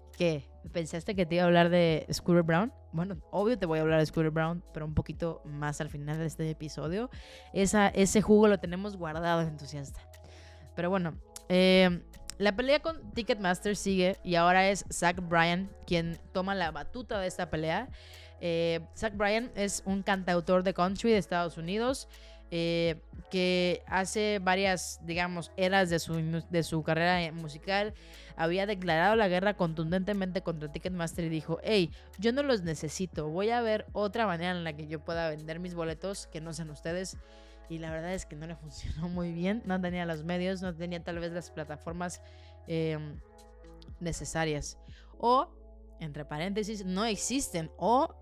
¿Pensaste 0.72 1.16
que 1.16 1.26
te 1.26 1.36
iba 1.36 1.44
a 1.44 1.48
hablar 1.48 1.70
de 1.70 2.08
Scooter 2.12 2.44
Brown? 2.44 2.74
Bueno, 2.92 3.18
obvio 3.32 3.58
te 3.58 3.66
voy 3.66 3.80
a 3.80 3.82
hablar 3.84 4.00
de 4.00 4.06
Scooter 4.06 4.32
Brown, 4.32 4.64
pero 4.74 4.86
un 4.86 4.94
poquito 4.94 5.42
más 5.46 5.80
al 5.82 5.90
final 5.90 6.18
de 6.18 6.26
este 6.26 6.50
episodio. 6.50 7.10
Esa, 7.54 7.90
ese 7.90 8.22
jugo 8.22 8.48
lo 8.48 8.58
tenemos 8.58 8.98
guardado, 8.98 9.42
entusiasta. 9.42 10.00
Pero 10.76 10.90
bueno, 10.90 11.16
eh, 11.50 12.02
la 12.38 12.56
pelea 12.56 12.82
con 12.82 13.12
Ticketmaster 13.12 13.76
sigue 13.76 14.18
y 14.24 14.36
ahora 14.36 14.70
es 14.70 14.86
Zach 14.92 15.18
Bryan 15.22 15.70
quien 15.86 16.18
toma 16.34 16.56
la 16.56 16.72
batuta 16.72 17.20
de 17.20 17.28
esta 17.28 17.50
pelea. 17.50 17.90
Eh, 18.48 18.80
Zach 18.96 19.18
Bryan 19.18 19.52
es 19.56 19.82
un 19.88 20.04
cantautor 20.04 20.62
de 20.62 20.76
country 20.76 21.10
de 21.10 21.18
Estados 21.18 21.58
Unidos. 21.58 22.08
Eh, 22.52 23.02
que 23.32 23.82
hace 23.88 24.40
varias, 24.40 25.00
digamos, 25.04 25.52
eras 25.58 25.90
de 25.90 25.98
su, 25.98 26.44
de 26.48 26.62
su 26.62 26.84
carrera 26.84 27.32
musical 27.32 27.96
había 28.38 28.68
declarado 28.68 29.16
la 29.16 29.28
guerra 29.28 29.56
contundentemente 29.56 30.42
contra 30.42 30.72
Ticketmaster 30.72 31.26
y 31.26 31.30
dijo, 31.30 31.58
hey, 31.64 31.90
yo 32.20 32.34
no 32.34 32.44
los 32.44 32.62
necesito, 32.62 33.30
voy 33.30 33.50
a 33.50 33.62
ver 33.62 33.88
otra 33.94 34.28
manera 34.28 34.52
en 34.52 34.64
la 34.64 34.74
que 34.74 34.86
yo 34.86 35.04
pueda 35.04 35.28
vender 35.32 35.60
mis 35.60 35.74
boletos 35.74 36.28
que 36.28 36.40
no 36.40 36.54
sean 36.54 36.70
ustedes. 36.70 37.18
Y 37.68 37.80
la 37.80 37.90
verdad 37.90 38.14
es 38.14 38.28
que 38.28 38.36
no 38.36 38.46
le 38.46 38.56
funcionó 38.62 39.10
muy 39.10 39.32
bien, 39.32 39.64
no 39.66 39.82
tenía 39.82 40.06
los 40.06 40.24
medios, 40.24 40.62
no 40.62 40.76
tenía 40.76 41.04
tal 41.04 41.18
vez 41.18 41.32
las 41.32 41.50
plataformas 41.50 42.22
em, 42.68 43.20
necesarias. 44.00 44.78
O, 45.18 45.50
entre 46.00 46.26
paréntesis, 46.26 46.86
no 46.86 47.06
existen. 47.06 47.72
O 47.78 48.14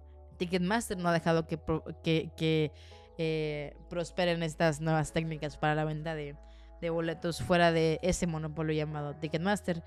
Ticketmaster 0.44 0.98
no 0.98 1.08
ha 1.08 1.14
dejado 1.14 1.48
que, 1.48 2.72
eh, 3.18 3.76
prosperen 3.90 4.44
estas 4.44 4.82
nuevas 4.82 5.14
técnicas 5.14 5.56
para 5.56 5.74
la 5.74 5.86
venta 5.86 6.16
de 6.16 6.36
boletos 6.90 7.42
fuera 7.42 7.72
de 7.72 7.98
ese 8.02 8.28
monopolio 8.28 8.74
llamado 8.76 9.16
Ticketmaster. 9.16 9.82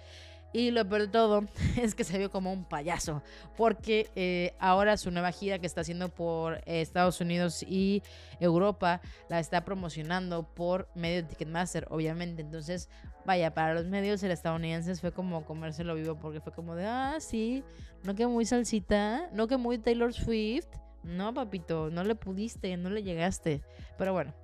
Y 0.52 0.70
lo 0.70 0.88
peor 0.88 1.02
de 1.02 1.08
todo 1.08 1.44
es 1.76 1.94
que 1.94 2.04
se 2.04 2.18
vio 2.18 2.30
como 2.30 2.52
un 2.52 2.64
payaso, 2.64 3.22
porque 3.56 4.10
eh, 4.14 4.54
ahora 4.58 4.96
su 4.96 5.10
nueva 5.10 5.32
gira 5.32 5.58
que 5.58 5.66
está 5.66 5.82
haciendo 5.82 6.08
por 6.08 6.62
Estados 6.66 7.20
Unidos 7.20 7.62
y 7.62 8.02
Europa 8.40 9.00
la 9.28 9.40
está 9.40 9.64
promocionando 9.64 10.44
por 10.54 10.88
medio 10.94 11.22
de 11.22 11.28
Ticketmaster, 11.28 11.86
obviamente. 11.90 12.42
Entonces, 12.42 12.88
vaya, 13.24 13.52
para 13.52 13.74
los 13.74 13.86
medios 13.86 14.22
el 14.22 14.30
estadounidenses 14.30 15.00
fue 15.00 15.12
como 15.12 15.44
comérselo 15.44 15.94
vivo, 15.94 16.18
porque 16.18 16.40
fue 16.40 16.52
como 16.52 16.74
de, 16.74 16.86
ah, 16.86 17.16
sí, 17.18 17.62
no 18.04 18.14
que 18.14 18.26
muy 18.26 18.46
salsita, 18.46 19.28
no 19.32 19.48
que 19.48 19.56
muy 19.56 19.78
Taylor 19.78 20.12
Swift. 20.12 20.68
No, 21.02 21.32
papito, 21.32 21.88
no 21.90 22.02
le 22.02 22.16
pudiste, 22.16 22.76
no 22.76 22.90
le 22.90 23.04
llegaste. 23.04 23.62
Pero 23.96 24.12
bueno, 24.12 24.34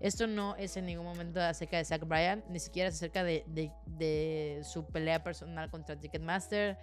esto 0.00 0.26
no 0.26 0.56
es 0.56 0.76
en 0.76 0.86
ningún 0.86 1.04
momento 1.04 1.40
acerca 1.40 1.76
de 1.76 1.84
Zach 1.84 2.02
Bryan, 2.06 2.44
ni 2.48 2.58
siquiera 2.58 2.88
es 2.88 2.96
acerca 2.96 3.24
de, 3.24 4.60
su 4.62 4.86
pelea 4.86 5.22
personal 5.22 5.70
contra 5.70 5.98
Ticketmaster. 5.98 6.78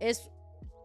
Es 0.00 0.30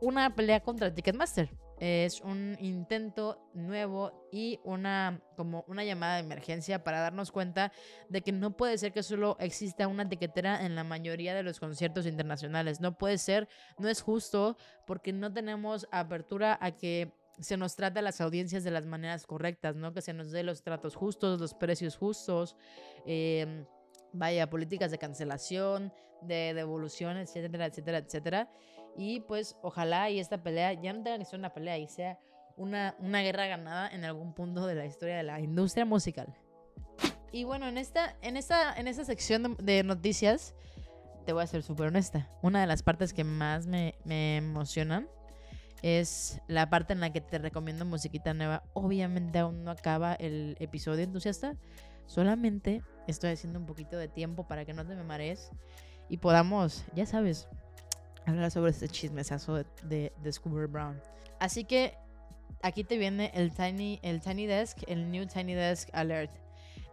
una 0.01 0.35
pelea 0.35 0.61
contra 0.61 0.93
Ticketmaster. 0.93 1.49
Es 1.79 2.19
un 2.19 2.57
intento 2.59 3.41
nuevo 3.53 4.27
y 4.33 4.59
una 4.65 5.21
como 5.37 5.63
una 5.69 5.85
llamada 5.85 6.15
de 6.15 6.23
emergencia 6.23 6.83
para 6.83 6.99
darnos 6.99 7.31
cuenta 7.31 7.71
de 8.09 8.21
que 8.21 8.33
no 8.33 8.57
puede 8.57 8.77
ser 8.77 8.91
que 8.91 9.01
solo 9.01 9.37
exista 9.39 9.87
una 9.87 10.03
etiquetera 10.03 10.65
en 10.65 10.75
la 10.75 10.83
mayoría 10.83 11.33
de 11.33 11.41
los 11.41 11.57
conciertos 11.57 12.05
internacionales. 12.05 12.81
No 12.81 12.97
puede 12.97 13.17
ser, 13.17 13.47
no 13.77 13.87
es 13.87 14.01
justo 14.01 14.57
porque 14.85 15.13
no 15.13 15.31
tenemos 15.31 15.87
apertura 15.89 16.57
a 16.59 16.71
que 16.71 17.13
se 17.39 17.57
nos 17.57 17.75
trata 17.75 17.99
a 17.99 18.03
las 18.03 18.21
audiencias 18.21 18.63
de 18.63 18.71
las 18.71 18.85
maneras 18.85 19.25
correctas, 19.25 19.75
¿no? 19.75 19.93
Que 19.93 20.01
se 20.01 20.13
nos 20.13 20.31
dé 20.31 20.43
los 20.43 20.63
tratos 20.63 20.95
justos, 20.95 21.39
los 21.39 21.53
precios 21.53 21.95
justos, 21.95 22.55
em, 23.05 23.65
vaya, 24.13 24.49
políticas 24.49 24.91
de 24.91 24.97
cancelación, 24.97 25.93
de 26.21 26.53
devolución, 26.53 27.17
etcétera, 27.17 27.65
etcétera, 27.65 27.97
etcétera. 27.99 28.51
Y 28.97 29.21
pues 29.21 29.55
ojalá 29.61 30.09
y 30.09 30.19
esta 30.19 30.41
pelea 30.43 30.73
ya 30.73 30.93
no 30.93 31.03
tenga 31.03 31.19
que 31.19 31.25
ser 31.25 31.39
una 31.39 31.53
pelea 31.53 31.77
y 31.77 31.87
sea 31.87 32.19
una, 32.57 32.95
una 32.99 33.21
guerra 33.21 33.47
ganada 33.47 33.89
en 33.89 34.03
algún 34.03 34.33
punto 34.33 34.65
de 34.65 34.75
la 34.75 34.85
historia 34.85 35.17
de 35.17 35.23
la 35.23 35.39
industria 35.39 35.85
musical. 35.85 36.35
Y 37.31 37.43
bueno, 37.43 37.67
en 37.67 37.77
esta, 37.77 38.17
en 38.21 38.37
esta, 38.37 38.73
en 38.73 38.87
esta 38.87 39.05
sección 39.05 39.55
de, 39.59 39.83
noticias, 39.83 40.55
te 41.25 41.31
voy 41.31 41.43
a 41.43 41.47
ser 41.47 41.61
súper 41.63 41.87
honesta. 41.87 42.27
Una 42.41 42.59
de 42.61 42.67
las 42.67 42.81
partes 42.83 43.13
que 43.13 43.23
más 43.23 43.67
me, 43.67 43.95
me 44.03 44.37
emocionan 44.37 45.07
es 45.81 46.41
la 46.47 46.69
parte 46.69 46.93
en 46.93 46.99
la 46.99 47.11
que 47.11 47.21
te 47.21 47.37
recomiendo 47.37 47.85
musiquita 47.85 48.33
nueva. 48.33 48.63
Obviamente 48.73 49.39
aún 49.39 49.63
no 49.63 49.71
acaba 49.71 50.13
el 50.13 50.55
episodio 50.59 51.03
entusiasta. 51.03 51.55
Solamente 52.05 52.81
estoy 53.07 53.31
haciendo 53.31 53.59
un 53.59 53.65
poquito 53.65 53.97
de 53.97 54.07
tiempo 54.07 54.47
para 54.47 54.65
que 54.65 54.73
no 54.73 54.85
te 54.85 54.95
me 54.95 55.03
marees 55.03 55.51
y 56.09 56.17
podamos, 56.17 56.83
ya 56.95 57.05
sabes, 57.05 57.47
hablar 58.25 58.51
sobre 58.51 58.71
este 58.71 58.89
chismesazo 58.89 59.55
de, 59.55 60.11
de, 60.21 60.67
Brown. 60.67 60.99
Así 61.39 61.63
que 61.63 61.93
aquí 62.61 62.83
te 62.83 62.97
viene 62.97 63.31
el 63.33 63.53
Tiny, 63.53 63.99
el 64.01 64.21
Tiny 64.21 64.47
Desk, 64.47 64.79
el 64.87 65.11
New 65.11 65.27
Tiny 65.27 65.53
Desk 65.53 65.89
Alert. 65.93 66.31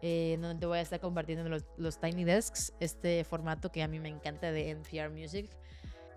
Eh, 0.02 0.36
donde 0.40 0.60
te 0.60 0.66
voy 0.66 0.78
a 0.78 0.82
estar 0.82 1.00
compartiendo 1.00 1.48
los, 1.48 1.64
los 1.78 1.98
Tiny 1.98 2.24
Desks, 2.24 2.74
este 2.80 3.24
formato 3.24 3.72
que 3.72 3.82
a 3.82 3.88
mí 3.88 3.98
me 3.98 4.10
encanta 4.10 4.52
de 4.52 4.70
NPR 4.70 5.10
Music. 5.10 5.50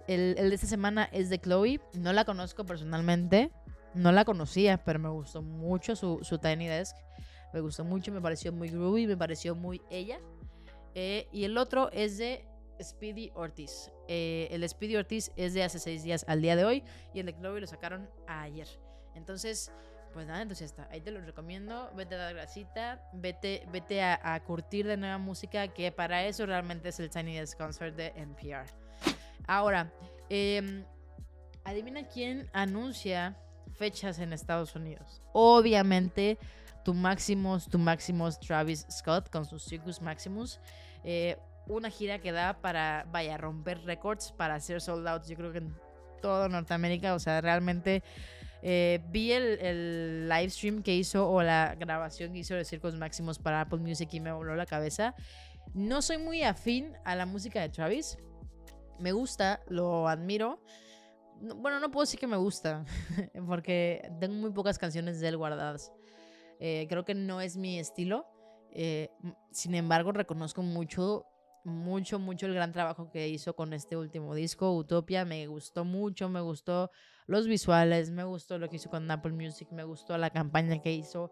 El, 0.10 0.34
de 0.34 0.56
esta 0.56 0.66
semana 0.66 1.08
es 1.12 1.30
de 1.30 1.40
Chloe. 1.40 1.80
No 1.94 2.14
la 2.14 2.26
conozco 2.26 2.66
personalmente. 2.66 3.52
No 3.94 4.12
la 4.12 4.26
conocía, 4.26 4.84
pero 4.84 4.98
me 4.98 5.10
gustó 5.10 5.44
mucho 5.44 5.96
su, 5.96 6.40
Tiny 6.42 6.68
Desk. 6.68 6.96
Me 7.54 7.62
gustó 7.62 7.84
mucho, 7.84 8.12
me 8.12 8.20
pareció 8.20 8.52
muy 8.52 8.70
groovy, 8.70 9.06
me 9.06 9.16
pareció 9.16 9.54
muy 9.54 9.84
ella. 9.92 10.20
Eh, 10.96 11.28
y 11.32 11.44
el 11.44 11.60
otro 11.60 11.92
es 11.92 12.18
de 12.18 12.44
Speedy 12.82 13.32
Ortiz. 13.36 13.92
Eh, 14.08 14.48
el 14.50 14.68
Speedy 14.68 14.96
Ortiz 14.96 15.32
es 15.36 15.54
de 15.54 15.64
hace 15.64 15.78
seis 15.78 16.02
días 16.02 16.26
al 16.28 16.42
día 16.42 16.56
de 16.56 16.66
hoy 16.66 16.84
y 17.14 17.20
el 17.20 17.28
de 17.28 17.34
Chloe 17.36 17.62
lo 17.62 17.68
sacaron 17.68 18.10
ayer. 18.28 18.68
Entonces, 19.14 19.72
pues 20.14 20.26
nada, 20.26 20.42
está. 20.42 20.88
Ahí 20.90 21.02
te 21.02 21.12
lo 21.12 21.22
recomiendo. 21.22 21.92
Vete 21.96 22.16
a 22.16 22.18
dar 22.18 22.34
grasita, 22.34 23.00
vete, 23.14 23.68
vete 23.72 24.02
a, 24.02 24.20
a 24.24 24.44
curtir 24.44 24.88
de 24.88 24.98
nueva 24.98 25.20
música, 25.20 25.68
que 25.68 25.92
para 25.92 26.26
eso 26.26 26.48
realmente 26.48 26.90
es 26.90 27.00
el 27.00 27.12
Tiny 27.12 27.38
Desk 27.38 27.60
Concert 27.60 27.96
de 27.96 28.08
NPR. 28.16 28.66
Ahora, 29.50 29.92
em, 30.30 30.86
adivina 31.64 32.08
quién 32.08 32.48
anuncia 32.54 33.36
fechas 33.74 34.20
en 34.20 34.32
Estados 34.32 34.76
Unidos. 34.76 35.24
Obviamente, 35.34 36.38
tu 36.86 36.94
Maximus, 36.94 37.68
tu 37.68 37.80
Maximus 37.80 38.40
Travis 38.40 38.86
Scott 38.92 39.32
con 39.32 39.46
sus 39.46 39.64
Circus 39.64 40.04
Maximus. 40.04 40.60
Eh, 41.04 41.36
una 41.66 41.90
gira 41.90 42.20
que 42.20 42.32
da 42.32 42.62
para, 42.62 43.08
vaya, 43.12 43.40
romper 43.40 43.84
récords, 43.86 44.32
para 44.34 44.54
hacer 44.54 44.82
sold 44.82 45.08
out, 45.08 45.26
yo 45.26 45.36
creo 45.36 45.52
que 45.52 45.58
en 45.58 45.76
todo 46.22 46.48
Norteamérica. 46.48 47.16
O 47.16 47.20
sea, 47.20 47.42
realmente 47.42 48.04
eh, 48.62 49.00
vi 49.10 49.32
el, 49.32 49.60
el, 49.62 50.30
live 50.30 50.52
stream 50.52 50.84
que 50.84 50.96
hizo 50.96 51.28
o 51.28 51.42
la 51.42 51.74
grabación 51.74 52.34
que 52.34 52.40
hizo 52.40 52.54
de 52.54 52.66
Circus 52.66 52.94
Maximus 52.94 53.40
para 53.40 53.62
Apple 53.62 53.80
Music 53.80 54.10
y 54.14 54.20
me 54.20 54.32
voló 54.32 54.56
la 54.56 54.68
cabeza. 54.68 55.16
No 55.74 56.04
soy 56.04 56.20
muy 56.20 56.44
afín 56.44 56.94
a 57.04 57.16
la 57.16 57.26
música 57.26 57.62
de 57.62 57.70
Travis 57.70 58.20
me 59.00 59.12
gusta, 59.12 59.62
lo 59.68 60.08
admiro. 60.08 60.62
Bueno, 61.42 61.80
no 61.80 61.90
puedo 61.90 62.04
decir 62.04 62.20
que 62.20 62.28
me 62.28 62.38
gusta, 62.38 62.86
porque 63.48 64.12
tengo 64.20 64.36
muy 64.36 64.52
pocas 64.52 64.78
canciones 64.78 65.20
de 65.20 65.30
él 65.30 65.38
guardadas. 65.38 65.92
Eh, 66.60 66.86
creo 66.90 67.06
que 67.06 67.16
no 67.16 67.42
es 67.42 67.58
mi 67.58 67.80
estilo. 67.80 68.26
Eh, 68.72 69.10
sin 69.52 69.76
embargo, 69.76 70.12
reconozco 70.12 70.62
mucho, 70.62 71.26
mucho, 71.64 72.20
mucho 72.20 72.46
el 72.46 72.54
gran 72.54 72.72
trabajo 72.72 73.10
que 73.10 73.30
hizo 73.30 73.56
con 73.56 73.74
este 73.74 73.96
último 73.96 74.36
disco, 74.36 74.76
Utopia. 74.76 75.26
Me 75.26 75.48
gustó 75.48 75.86
mucho, 75.86 76.30
me 76.30 76.42
gustó 76.42 76.92
los 77.26 77.48
visuales, 77.48 78.12
me 78.12 78.24
gustó 78.24 78.58
lo 78.58 78.70
que 78.70 78.76
hizo 78.76 78.90
con 78.90 79.10
Apple 79.10 79.32
Music, 79.32 79.70
me 79.72 79.84
gustó 79.84 80.18
la 80.18 80.30
campaña 80.30 80.82
que 80.82 80.92
hizo. 80.92 81.32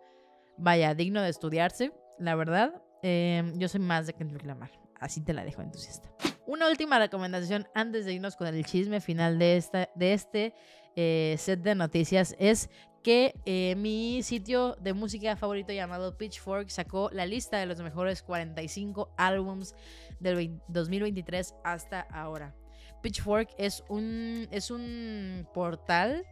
Vaya, 0.58 0.96
digno 0.96 1.22
de 1.22 1.30
estudiarse, 1.30 1.92
la 2.18 2.36
verdad. 2.36 2.82
Eh, 3.04 3.54
yo 3.56 3.68
soy 3.68 3.82
más 3.82 4.08
de 4.08 4.14
Kendrick 4.14 4.46
Lamar. 4.46 4.72
Así 5.00 5.22
te 5.22 5.34
la 5.34 5.44
dejo 5.44 5.62
entusiasta. 5.62 6.10
Una 6.48 6.70
última 6.70 6.98
recomendación 6.98 7.68
antes 7.76 8.06
de 8.06 8.14
irnos 8.14 8.38
con 8.38 8.48
el 8.48 8.66
chisme 8.66 9.02
final 9.02 9.38
de, 9.38 9.58
esta, 9.58 9.90
de 9.96 10.14
este 10.14 10.54
eh, 10.96 11.36
set 11.38 11.60
de 11.60 11.76
noticias 11.76 12.38
es 12.40 12.70
que 13.04 13.36
eh, 13.46 13.76
mi 13.76 14.24
sitio 14.24 14.78
de 14.80 14.94
música 14.94 15.36
favorito 15.36 15.74
llamado 15.74 16.18
Pitchfork 16.18 16.70
sacó 16.70 17.10
la 17.12 17.26
lista 17.26 17.58
de 17.58 17.66
los 17.66 17.82
mejores 17.82 18.24
45 18.24 19.10
álbums 19.18 19.76
del 20.22 20.62
2023 20.70 21.54
hasta 21.66 22.00
ahora. 22.00 22.56
Pitchfork 23.02 23.50
es 23.58 23.84
un, 23.90 24.48
es 24.50 24.72
un 24.72 25.46
portal. 25.54 26.26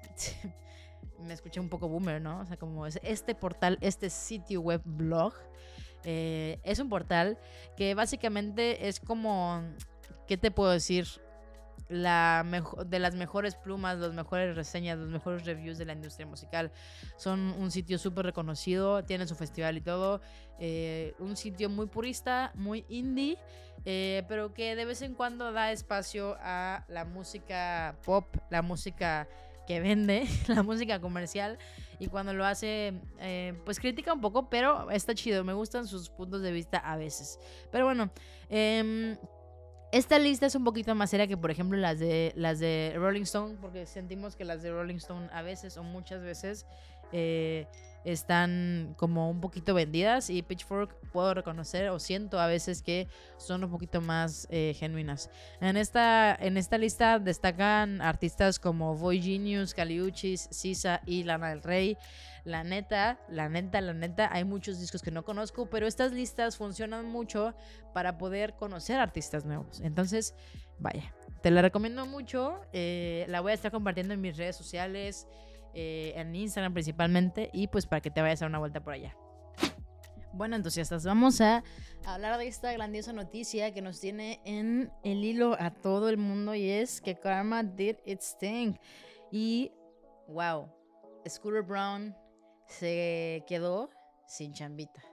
Me 1.27 1.33
escuché 1.33 1.59
un 1.59 1.67
poco 1.67 1.89
boomer, 1.89 2.21
¿no? 2.21 2.39
O 2.39 2.45
sea, 2.45 2.55
como 2.55 2.87
es 2.87 3.01
este 3.03 3.35
portal, 3.35 3.77
este 3.81 4.09
sitio 4.09 4.61
web 4.61 4.81
blog. 4.85 5.33
Eh, 6.05 6.59
es 6.63 6.79
un 6.79 6.87
portal 6.87 7.37
que 7.75 7.95
básicamente 7.95 8.87
es 8.87 9.01
como. 9.01 9.61
¿Qué 10.27 10.37
te 10.37 10.51
puedo 10.51 10.71
decir? 10.71 11.07
la 11.87 12.43
de 12.87 12.99
las 12.99 13.15
mejores 13.15 13.55
plumas, 13.55 13.97
las 13.99 14.13
mejores 14.13 14.55
reseñas, 14.55 14.97
los 14.97 15.09
mejores 15.09 15.45
reviews 15.45 15.77
de 15.77 15.85
la 15.85 15.93
industria 15.93 16.25
musical. 16.25 16.71
Son 17.17 17.53
un 17.59 17.71
sitio 17.71 17.97
súper 17.97 18.25
reconocido, 18.25 19.03
tiene 19.03 19.27
su 19.27 19.35
festival 19.35 19.77
y 19.77 19.81
todo. 19.81 20.21
Eh, 20.59 21.13
un 21.19 21.35
sitio 21.35 21.69
muy 21.69 21.87
purista, 21.87 22.51
muy 22.55 22.85
indie, 22.89 23.37
eh, 23.85 24.23
pero 24.27 24.53
que 24.53 24.75
de 24.75 24.85
vez 24.85 25.01
en 25.01 25.13
cuando 25.13 25.51
da 25.51 25.71
espacio 25.71 26.37
a 26.39 26.85
la 26.87 27.05
música 27.05 27.95
pop, 28.03 28.35
la 28.49 28.61
música 28.61 29.27
que 29.67 29.79
vende, 29.79 30.27
la 30.47 30.63
música 30.63 30.99
comercial. 30.99 31.59
Y 31.99 32.07
cuando 32.07 32.33
lo 32.33 32.45
hace, 32.45 32.93
eh, 33.19 33.53
pues 33.63 33.79
critica 33.79 34.11
un 34.11 34.21
poco, 34.21 34.49
pero 34.49 34.89
está 34.89 35.13
chido. 35.13 35.43
Me 35.43 35.53
gustan 35.53 35.87
sus 35.87 36.09
puntos 36.09 36.41
de 36.41 36.51
vista 36.51 36.77
a 36.77 36.97
veces. 36.97 37.39
Pero 37.71 37.85
bueno, 37.85 38.11
eh, 38.49 39.17
esta 39.97 40.19
lista 40.19 40.45
es 40.45 40.55
un 40.55 40.65
poquito 40.65 40.93
más 40.93 41.09
seria 41.09 41.25
que, 41.25 41.37
por 41.37 41.51
ejemplo, 41.51 41.77
las 41.77 41.99
de, 41.99 42.33
las 42.35 42.59
de 42.59 42.93
Rolling 42.97 43.21
Stone, 43.21 43.55
porque 43.61 43.85
sentimos 43.85 44.35
que 44.35 44.43
las 44.43 44.61
de 44.61 44.69
Rolling 44.71 44.97
Stone 44.97 45.29
a 45.31 45.41
veces 45.41 45.77
o 45.77 45.83
muchas 45.83 46.21
veces 46.21 46.65
eh, 47.13 47.65
están 48.05 48.93
como 48.97 49.29
un 49.29 49.41
poquito 49.41 49.73
vendidas 49.73 50.29
y 50.29 50.41
Pitchfork 50.43 50.95
puedo 51.11 51.33
reconocer 51.33 51.89
o 51.89 51.99
siento 51.99 52.39
a 52.39 52.47
veces 52.47 52.81
que 52.81 53.07
son 53.37 53.63
un 53.63 53.71
poquito 53.71 53.99
más 53.99 54.47
eh, 54.51 54.75
genuinas. 54.77 55.29
En 55.59 55.75
esta, 55.75 56.35
en 56.35 56.57
esta 56.57 56.77
lista 56.77 57.19
destacan 57.19 58.01
artistas 58.01 58.59
como 58.59 58.95
Boy 58.95 59.21
Genius, 59.21 59.73
Caliuchis, 59.73 60.47
Sisa 60.51 61.01
y 61.05 61.23
Lana 61.23 61.49
del 61.49 61.63
Rey. 61.63 61.97
La 62.43 62.63
neta, 62.63 63.19
la 63.27 63.49
neta, 63.49 63.81
la 63.81 63.93
neta, 63.93 64.29
hay 64.31 64.43
muchos 64.43 64.79
discos 64.79 65.01
que 65.01 65.09
no 65.09 65.25
conozco, 65.25 65.67
pero 65.67 65.87
estas 65.87 66.11
listas 66.11 66.57
funcionan 66.57 67.07
mucho 67.07 67.55
para 67.91 68.19
poder 68.19 68.53
conocer 68.53 68.99
artistas 68.99 69.45
nuevos. 69.45 69.81
Entonces, 69.81 70.35
vaya, 70.77 71.11
te 71.41 71.49
la 71.49 71.63
recomiendo 71.63 72.05
mucho. 72.05 72.61
Eh, 72.71 73.25
la 73.29 73.41
voy 73.41 73.51
a 73.51 73.55
estar 73.55 73.71
compartiendo 73.71 74.13
en 74.13 74.21
mis 74.21 74.37
redes 74.37 74.55
sociales, 74.55 75.27
eh, 75.75 76.13
en 76.15 76.33
Instagram 76.33 76.73
principalmente, 76.73 77.49
y 77.53 77.67
pues 77.67 77.85
para 77.85 78.01
que 78.01 78.09
te 78.09 78.21
vayas 78.21 78.41
a 78.41 78.47
una 78.47 78.59
vuelta 78.59 78.81
por 78.81 78.93
allá. 78.93 79.15
Bueno, 80.31 80.55
entusiastas, 80.57 81.05
vamos 81.05 81.39
a 81.39 81.63
hablar 82.05 82.37
de 82.37 82.47
esta 82.47 82.73
grandiosa 82.73 83.13
noticia 83.13 83.73
que 83.73 83.81
nos 83.81 84.01
tiene 84.01 84.41
en 84.43 84.91
el 85.03 85.23
hilo 85.23 85.55
a 85.59 85.71
todo 85.71 86.09
el 86.09 86.17
mundo 86.17 86.55
y 86.55 86.69
es 86.69 86.99
que 86.99 87.15
Karma 87.15 87.63
did 87.63 87.95
its 88.05 88.37
thing. 88.37 88.73
Y, 89.31 89.71
wow, 90.27 90.69
Scooter 91.27 91.61
Brown 91.61 92.15
se 92.67 93.45
quedó 93.47 93.89
sin 94.27 94.53
chambita. 94.53 95.03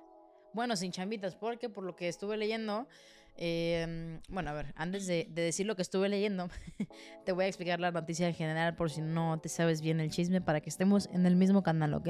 Bueno, 0.55 0.77
sin 0.77 0.91
chambitas, 0.91 1.35
porque 1.35 1.69
por 1.69 1.85
lo 1.85 1.95
que 1.97 2.09
estuve 2.09 2.37
leyendo, 2.37 2.89
em, 3.37 4.21
bueno, 4.29 4.51
a 4.51 4.53
ver, 4.53 4.73
antes 4.77 5.07
de, 5.07 5.29
decir 5.31 5.67
lo 5.67 5.77
que 5.77 5.83
estuve 5.83 6.09
leyendo, 6.09 6.49
te 7.25 7.33
voy 7.33 7.45
a 7.45 7.49
explicar 7.49 7.81
la 7.81 7.91
noticia 7.91 8.29
en 8.29 8.35
general 8.35 8.75
por 8.75 8.91
si 8.91 9.01
no 9.01 9.39
te 9.41 9.49
sabes 9.49 9.81
bien 9.81 10.01
el 10.01 10.11
chisme 10.11 10.41
para 10.41 10.61
que 10.61 10.71
estemos 10.71 11.09
en 11.13 11.27
el 11.27 11.37
mismo 11.37 11.63
canal, 11.63 11.95
¿ok? 11.95 12.09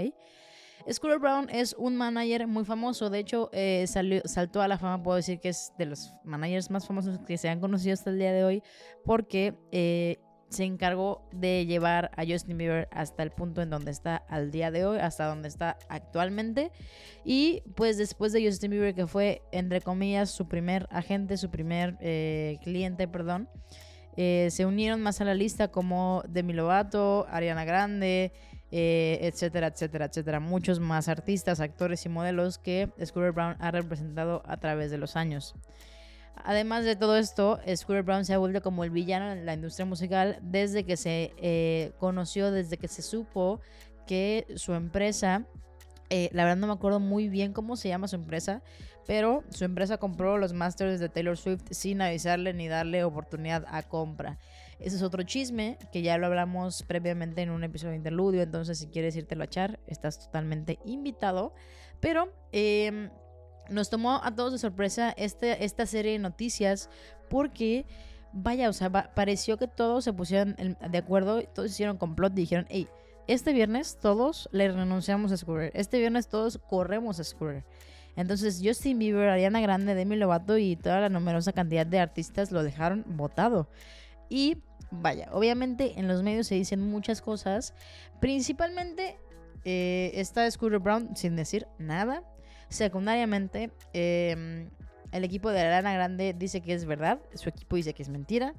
Scooter 0.91 1.19
Brown 1.19 1.49
es 1.49 1.75
un 1.79 1.97
manager 1.97 2.47
muy 2.47 2.65
famoso, 2.65 3.09
de 3.09 3.21
hecho 3.21 3.51
eh, 3.53 3.85
salió, 3.87 4.21
saltó 4.25 4.63
a 4.63 4.69
la 4.69 4.79
fama, 4.79 5.03
puedo 5.03 5.17
decir 5.17 5.39
que 5.39 5.51
es 5.51 5.73
de 5.79 5.87
los 5.87 6.13
managers 6.25 6.71
más 6.71 6.87
famosos 6.87 7.21
que 7.21 7.39
se 7.39 7.49
han 7.49 7.61
conocido 7.61 7.95
hasta 7.95 8.11
el 8.11 8.19
día 8.19 8.33
de 8.33 8.45
hoy, 8.45 8.63
porque 9.05 9.55
eh, 9.71 10.19
se 10.53 10.65
encargó 10.65 11.27
de 11.33 11.67
llevar 11.67 12.11
a 12.17 12.25
Justin 12.27 12.59
Bieber 12.59 12.89
hasta 12.93 13.23
el 13.23 13.31
punto 13.31 13.63
en 13.63 13.71
donde 13.71 13.91
está 13.91 14.17
al 14.17 14.51
día 14.51 14.71
de 14.71 14.85
hoy, 14.85 14.99
hasta 14.99 15.27
donde 15.27 15.49
está 15.49 15.79
actualmente. 15.89 16.71
Y 17.25 17.63
pues 17.75 17.97
después 17.97 18.33
de 18.33 18.47
Justin 18.47 18.71
Bieber, 18.71 18.95
que 18.95 19.07
fue, 19.07 19.43
entre 19.51 19.81
comillas, 19.81 20.31
su 20.31 20.49
primer 20.49 20.87
agente, 20.91 21.37
su 21.37 21.51
primer 21.51 21.97
eh, 22.01 22.59
cliente, 22.63 23.09
perdón, 23.09 23.49
eh, 24.17 24.49
se 24.51 24.67
unieron 24.67 25.01
más 25.01 25.21
a 25.21 25.25
la 25.25 25.35
lista 25.35 25.69
como 25.69 26.23
Demi 26.29 26.53
Lovato, 26.53 27.27
Ariana 27.31 27.65
Grande, 27.65 28.33
eh, 28.71 29.19
etcétera, 29.23 29.69
etcétera, 29.69 30.07
etcétera. 30.07 30.41
Muchos 30.41 30.81
más 30.81 31.09
artistas, 31.09 31.61
actores 31.61 32.05
y 32.07 32.09
modelos 32.09 32.59
que 32.59 32.91
Scooter 33.05 33.33
Brown 33.33 33.57
ha 33.59 33.71
representado 33.71 34.43
a 34.47 34.59
través 34.59 34.91
de 34.91 34.99
los 34.99 35.17
años. 35.17 35.55
Además 36.37 36.85
de 36.85 36.97
todo 36.97 37.17
esto, 37.17 37.61
Scooter 37.75 38.03
Brown 38.03 38.25
se 38.25 38.35
ha 38.35 38.39
vuelto 38.39 38.63
como 38.63 38.85
el 38.85 38.91
villano 38.91 39.31
en 39.31 39.47
la 39.47 39.55
industria 39.55 39.87
musical 39.87 40.39
desde 40.43 40.85
que 40.85 40.97
se 40.97 41.33
eh, 41.37 41.93
conoció, 41.99 42.51
desde 42.51 42.79
que 42.79 42.89
se 42.89 43.03
supo 43.03 43.61
que 44.07 44.47
su 44.57 44.75
empresa, 44.75 45.47
eh, 46.11 46.29
la 46.33 46.45
verdad 46.45 46.57
no 46.57 46.67
me 46.67 46.73
acuerdo 46.73 47.01
muy 47.01 47.29
bien 47.29 47.53
cómo 47.53 47.77
se 47.77 47.89
llama 47.89 48.09
su 48.09 48.17
empresa, 48.17 48.63
pero 49.07 49.45
su 49.51 49.65
empresa 49.65 49.99
compró 49.99 50.39
los 50.39 50.53
masters 50.53 51.01
de 51.01 51.09
Taylor 51.09 51.37
Swift 51.37 51.65
sin 51.71 52.01
avisarle 52.01 52.53
ni 52.55 52.69
darle 52.69 53.05
oportunidad 53.05 53.65
a 53.69 53.83
compra. 53.83 54.39
Ese 54.79 54.97
es 54.97 55.03
otro 55.03 55.23
chisme 55.23 55.79
que 55.93 56.03
ya 56.03 56.19
lo 56.19 56.27
hablamos 56.27 56.83
previamente 56.83 57.43
en 57.43 57.51
un 57.51 57.63
episodio 57.63 57.93
de 57.93 57.99
interludio, 57.99 58.43
entonces 58.43 58.79
si 58.79 58.89
quieres 58.89 59.15
irte 59.17 59.37
a 59.39 59.45
echar, 59.45 59.81
estás 59.87 60.19
totalmente 60.19 60.79
invitado. 60.85 61.55
Pero 62.01 62.33
eh, 62.51 63.11
nos 63.69 63.91
tomó 63.91 64.21
a 64.23 64.35
todos 64.35 64.53
de 64.53 64.59
sorpresa 64.59 65.15
este, 65.17 65.65
esta 65.65 65.87
serie 65.87 66.13
de 66.13 66.19
noticias 66.19 66.91
porque, 67.29 67.87
vaya, 68.33 68.69
o 68.69 68.73
sea, 68.73 68.91
pareció 68.91 69.57
que 69.57 69.69
todos 69.69 70.05
se 70.05 70.13
pusieron 70.13 70.57
de 70.57 70.99
acuerdo, 70.99 71.43
todos 71.43 71.71
hicieron 71.71 71.97
complot 71.97 72.33
y 72.33 72.43
dijeron, 72.43 72.67
hey, 72.69 72.89
este 73.27 73.53
viernes 73.53 73.99
todos 74.01 74.49
le 74.53 74.71
renunciamos 74.71 75.33
a 75.33 75.37
Scooter, 75.37 75.71
este 75.75 75.99
viernes 75.99 76.29
todos 76.29 76.59
corremos 76.59 77.21
a 77.21 77.25
Scooter. 77.25 77.65
Entonces 78.17 78.61
Justin 78.63 78.99
Bieber, 78.99 79.29
Ariana 79.29 79.61
Grande, 79.61 79.95
Demi 79.95 80.17
Lovato 80.17 80.59
y 80.59 80.77
toda 80.77 81.01
la 81.01 81.09
numerosa 81.09 81.53
cantidad 81.53 81.87
de 81.87 81.99
artistas 81.99 82.53
lo 82.53 82.63
dejaron 82.63 83.05
votado. 83.07 83.69
Y 84.29 84.59
vaya, 84.91 85.29
obviamente 85.33 85.99
en 85.99 86.09
los 86.09 86.23
medios 86.23 86.47
se 86.47 86.57
dicen 86.57 86.81
muchas 86.81 87.23
cosas, 87.23 87.75
principalmente 88.21 89.19
eh, 89.65 90.13
está 90.15 90.51
Scooter 90.51 90.79
Brown 90.79 91.17
sin 91.17 91.37
decir 91.37 91.67
nada. 91.79 92.23
Secundariamente, 92.73 93.71
em, 93.93 94.71
el 95.13 95.25
equipo 95.25 95.51
de 95.51 95.61
Arana 95.61 95.93
Grande 95.93 96.33
dice 96.33 96.63
que 96.63 96.73
es 96.73 96.87
verdad, 96.87 97.21
su 97.35 97.51
equipo 97.51 97.77
dice 97.77 97.93
que 97.93 98.03
es 98.03 98.09
mentira. 98.09 98.55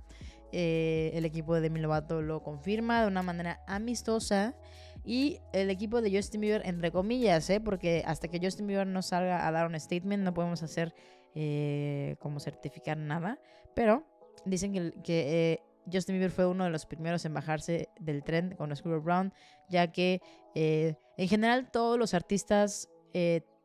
Eh, 0.51 1.09
el 1.15 1.25
equipo 1.25 1.55
de 1.55 1.61
Demi 1.61 1.79
Lovato 1.79 2.21
lo 2.21 2.43
confirma 2.43 3.01
de 3.01 3.07
una 3.07 3.23
manera 3.23 3.63
amistosa. 3.67 4.55
Y 5.03 5.39
el 5.51 5.71
equipo 5.71 5.99
de 6.03 6.15
Justin 6.15 6.41
Bieber, 6.41 6.61
entre 6.65 6.91
comillas, 6.91 7.49
¿eh? 7.49 7.59
porque 7.59 8.03
hasta 8.05 8.27
que 8.27 8.39
Justin 8.39 8.67
Bieber 8.67 8.85
no 8.85 9.01
salga 9.01 9.47
a 9.47 9.51
dar 9.51 9.65
un 9.65 9.77
statement, 9.79 10.23
no 10.23 10.31
podemos 10.31 10.61
hacer 10.61 10.93
eh, 11.33 12.15
como 12.19 12.39
certificar 12.39 12.97
nada. 12.97 13.39
Pero 13.73 14.03
dicen 14.45 14.73
que, 14.73 14.93
que 15.03 15.59
Justin 15.91 16.17
Bieber 16.17 16.29
fue 16.29 16.45
uno 16.45 16.65
de 16.65 16.69
los 16.69 16.85
primeros 16.85 17.25
en 17.25 17.33
bajarse 17.33 17.89
del 17.99 18.23
tren 18.23 18.53
con 18.55 18.73
Scooter 18.75 18.99
Brown, 18.99 19.33
ya 19.69 19.91
que 19.91 20.21
en 20.53 21.27
general 21.27 21.71
todos 21.71 21.97
los 21.97 22.13
artistas 22.13 22.89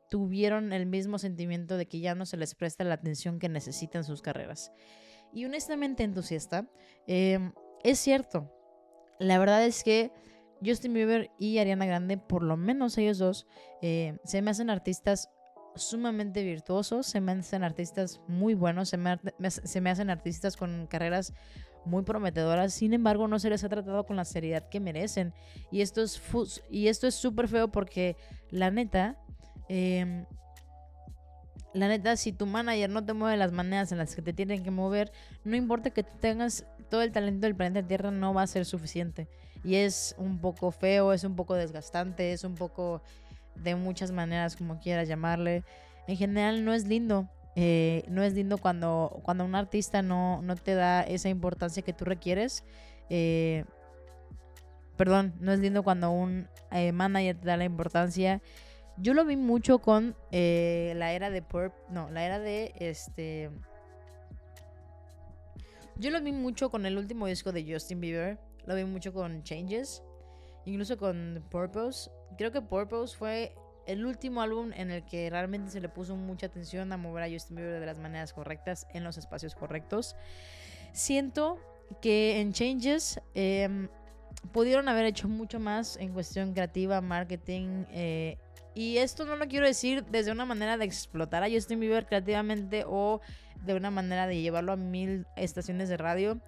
tuvieron 0.09 0.73
el 0.73 0.87
mismo 0.87 1.19
sentimiento 1.19 1.77
de 1.77 1.87
que 1.87 2.01
ya 2.01 2.15
no 2.15 2.27
se 2.27 2.37
les 2.37 2.55
presta 2.55 2.85
la 2.85 2.95
atención 2.95 3.39
que 3.39 3.49
necesitan 3.49 4.05
sus 4.05 4.23
carreras. 4.23 4.73
Y 5.33 5.45
honestamente 5.45 6.03
entusiasta, 6.03 6.69
em, 7.07 7.53
es 7.85 7.99
cierto. 7.99 8.51
La 9.19 9.39
verdad 9.39 9.65
es 9.65 9.85
que 9.85 10.13
Justin 10.65 10.95
Bieber 10.95 11.31
y 11.39 11.59
Ariana 11.59 11.87
Grande, 11.87 12.19
por 12.19 12.43
lo 12.43 12.57
menos 12.57 12.97
ellos 12.99 13.19
dos, 13.19 13.47
eh, 13.83 14.17
se 14.25 14.43
me 14.43 14.51
hacen 14.51 14.71
artistas 14.71 15.31
sumamente 15.75 16.43
virtuosos, 16.43 17.07
se 17.07 17.21
me 17.21 17.33
hacen 17.33 17.63
artistas 17.63 18.21
muy 18.27 18.55
buenos, 18.55 18.89
se 18.89 18.97
me, 18.97 19.19
se 19.49 19.81
me 19.81 19.91
hacen 19.91 20.11
artistas 20.11 20.57
con 20.57 20.87
carreras 20.87 21.35
muy 21.85 22.03
prometedoras, 22.03 22.75
sin 22.75 22.93
embargo 22.93 23.29
no 23.29 23.39
se 23.39 23.51
les 23.51 23.65
ha 23.65 23.69
tratado 23.69 24.05
con 24.05 24.17
la 24.17 24.25
seriedad 24.25 24.69
que 24.69 24.81
merecen. 24.81 25.33
Y 25.71 25.81
esto 25.81 26.03
es 26.03 26.21
y 26.71 26.89
esto 26.89 27.07
es 27.07 27.15
súper 27.15 27.49
feo 27.49 27.69
porque 27.69 28.17
la 28.51 28.71
neta, 28.71 29.17
Em, 29.69 30.25
la 31.75 31.89
neta, 31.89 32.17
si 32.17 32.33
tu 32.33 32.47
manager 32.47 32.91
no 32.91 33.05
te 33.05 33.13
mueve 33.13 33.37
las 33.37 33.53
maneras 33.53 33.93
en 33.93 33.99
las 33.99 34.15
que 34.15 34.23
te 34.23 34.33
tienen 34.33 34.65
que 34.65 34.71
mover, 34.71 35.13
no 35.45 35.57
importa 35.57 35.91
que 35.91 36.03
tengas 36.03 36.67
todo 36.89 37.03
el 37.03 37.13
talento 37.13 37.47
del 37.47 37.55
planeta 37.55 37.87
Tierra, 37.87 38.11
no 38.11 38.33
va 38.33 38.43
a 38.43 38.47
ser 38.47 38.65
suficiente. 38.65 39.29
Y 39.65 39.77
es 39.77 40.15
un 40.19 40.41
poco 40.41 40.71
feo, 40.71 41.13
es 41.13 41.25
un 41.25 41.37
poco 41.37 41.55
desgastante, 41.55 42.33
es 42.33 42.45
un 42.45 42.55
poco 42.55 43.03
de 43.57 43.75
muchas 43.75 44.13
maneras, 44.13 44.57
como 44.57 44.79
quieras 44.81 45.09
llamarle. 45.09 45.65
En 46.07 46.17
general, 46.17 46.65
no 46.65 46.73
es 46.73 46.87
lindo. 46.87 47.29
Eh, 47.57 48.05
no 48.09 48.23
es 48.23 48.35
lindo 48.35 48.59
cuando, 48.59 49.21
cuando 49.25 49.45
un 49.45 49.57
artista 49.57 50.01
no, 50.01 50.41
no 50.43 50.55
te 50.55 50.75
da 50.75 51.03
esa 51.03 51.29
importancia 51.29 51.83
que 51.83 51.93
tú 51.93 52.05
requieres. 52.05 52.65
Eh, 53.11 53.65
perdón, 54.97 55.35
no 55.41 55.53
es 55.53 55.59
lindo 55.59 55.83
cuando 55.83 56.11
un 56.11 56.49
eh, 56.71 56.93
manager 56.93 57.37
te 57.37 57.47
da 57.47 57.57
la 57.57 57.65
importancia. 57.65 58.41
Yo 59.01 59.15
lo 59.15 59.25
vi 59.25 59.37
mucho 59.37 59.79
con 59.79 60.17
la 60.31 61.13
era 61.13 61.31
de 61.31 61.43
Purp, 61.43 61.73
no, 61.89 62.11
la 62.11 62.25
era 62.25 62.39
de 62.39 62.73
este. 62.79 63.51
Yo 65.97 66.11
lo 66.11 66.21
vi 66.21 66.33
mucho 66.33 66.71
con 66.71 66.87
el 66.87 66.99
último 66.99 67.27
disco 67.27 67.53
de 67.53 67.65
Justin 67.71 68.01
Bieber. 68.01 68.39
Lo 68.67 68.75
vi 68.75 68.85
mucho 68.85 69.13
con 69.13 69.43
Changes. 69.43 70.03
Incluso 70.65 70.97
con 70.97 71.45
Purpose. 71.51 72.11
Creo 72.37 72.53
que 72.53 72.61
Purpose 72.61 73.17
fue 73.17 73.55
el 73.87 74.05
último 74.05 74.43
álbum 74.43 74.71
en 74.75 74.91
el 74.91 75.05
que 75.05 75.31
realmente 75.31 75.71
se 75.71 75.81
le 75.81 75.89
puso 75.89 76.15
mucha 76.15 76.47
atención 76.47 76.93
a 76.93 76.97
mover 76.97 77.25
a 77.25 77.31
Justin 77.31 77.57
Bieber 77.57 77.81
de 77.81 77.87
las 77.87 77.99
maneras 77.99 78.33
correctas, 78.33 78.87
en 78.93 79.03
los 79.03 79.17
espacios 79.17 79.55
correctos. 79.55 80.15
Siento 80.93 81.59
que 82.03 82.41
en 82.41 82.53
Changes 82.53 83.21
em, 83.35 83.89
pudieron 84.53 84.89
haber 84.89 85.07
hecho 85.07 85.27
mucho 85.27 85.59
más 85.59 85.97
en 85.97 86.13
cuestión 86.13 86.53
creativa, 86.53 87.01
marketing. 87.01 87.87
Eh, 87.91 88.37
y 88.79 88.99
esto 88.99 89.25
no 89.25 89.35
lo 89.35 89.49
quiero 89.49 89.67
decir 89.67 90.05
desde 90.05 90.31
una 90.31 90.45
manera 90.45 90.77
de 90.77 90.85
explotar 90.85 91.43
a 91.43 91.51
Justin 91.51 91.81
Bieber 91.81 92.07
creativamente 92.07 92.85
o 92.87 93.21
de 93.65 93.75
una 93.75 93.91
manera 93.91 94.29
de 94.29 94.41
llevarlo 94.41 94.71
a 94.71 94.77
mil 94.77 95.27
estaciones 95.35 95.89
de 95.89 95.97
radio 95.97 96.41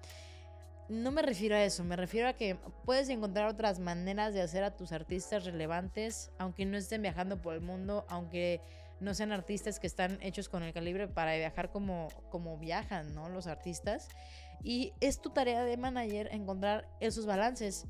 no 0.87 1.11
me 1.11 1.21
refiero 1.21 1.55
a 1.55 1.63
eso, 1.63 1.83
me 1.83 1.95
refiero 1.95 2.27
a 2.29 2.33
que 2.33 2.57
puedes 2.85 3.09
encontrar 3.09 3.47
otras 3.47 3.79
maneras 3.79 4.33
de 4.33 4.41
hacer 4.41 4.63
a 4.63 4.75
tus 4.75 4.91
artistas 4.91 5.45
relevantes, 5.45 6.31
aunque 6.37 6.65
no 6.65 6.77
estén 6.77 7.01
viajando 7.01 7.41
por 7.41 7.53
el 7.53 7.61
mundo, 7.61 8.05
aunque 8.09 8.59
no 8.99 9.13
sean 9.13 9.31
artistas 9.31 9.79
que 9.79 9.87
están 9.87 10.17
hechos 10.21 10.49
con 10.49 10.63
el 10.63 10.73
calibre 10.73 11.07
para 11.07 11.35
viajar 11.37 11.69
como, 11.69 12.09
como 12.29 12.57
viajan, 12.57 13.15
¿no? 13.15 13.29
Los 13.29 13.47
artistas. 13.47 14.09
Y 14.63 14.93
es 14.99 15.21
tu 15.21 15.29
tarea 15.29 15.63
de 15.63 15.77
manager 15.77 16.27
encontrar 16.33 16.87
esos 16.99 17.25
balances. 17.25 17.85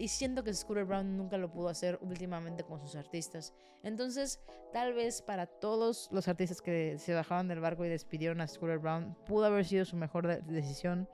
Y 0.00 0.08
siento 0.08 0.42
que 0.42 0.54
Scooter 0.54 0.86
Brown 0.86 1.18
nunca 1.18 1.36
lo 1.36 1.52
pudo 1.52 1.68
hacer 1.68 1.98
últimamente 2.00 2.64
con 2.64 2.80
sus 2.80 2.96
artistas. 2.96 3.52
Entonces, 3.82 4.40
tal 4.72 4.94
vez 4.94 5.20
para 5.20 5.44
todos 5.44 6.08
los 6.10 6.26
artistas 6.26 6.62
que 6.62 6.98
se 6.98 7.12
bajaron 7.12 7.48
del 7.48 7.60
barco 7.60 7.84
y 7.84 7.90
despidieron 7.90 8.40
a 8.40 8.46
Scooter 8.46 8.78
Brown, 8.78 9.14
pudo 9.26 9.44
haber 9.44 9.66
sido 9.66 9.84
su 9.84 9.96
mejor 9.96 10.42
decisión. 10.44 11.06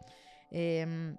Eh, 0.53 1.17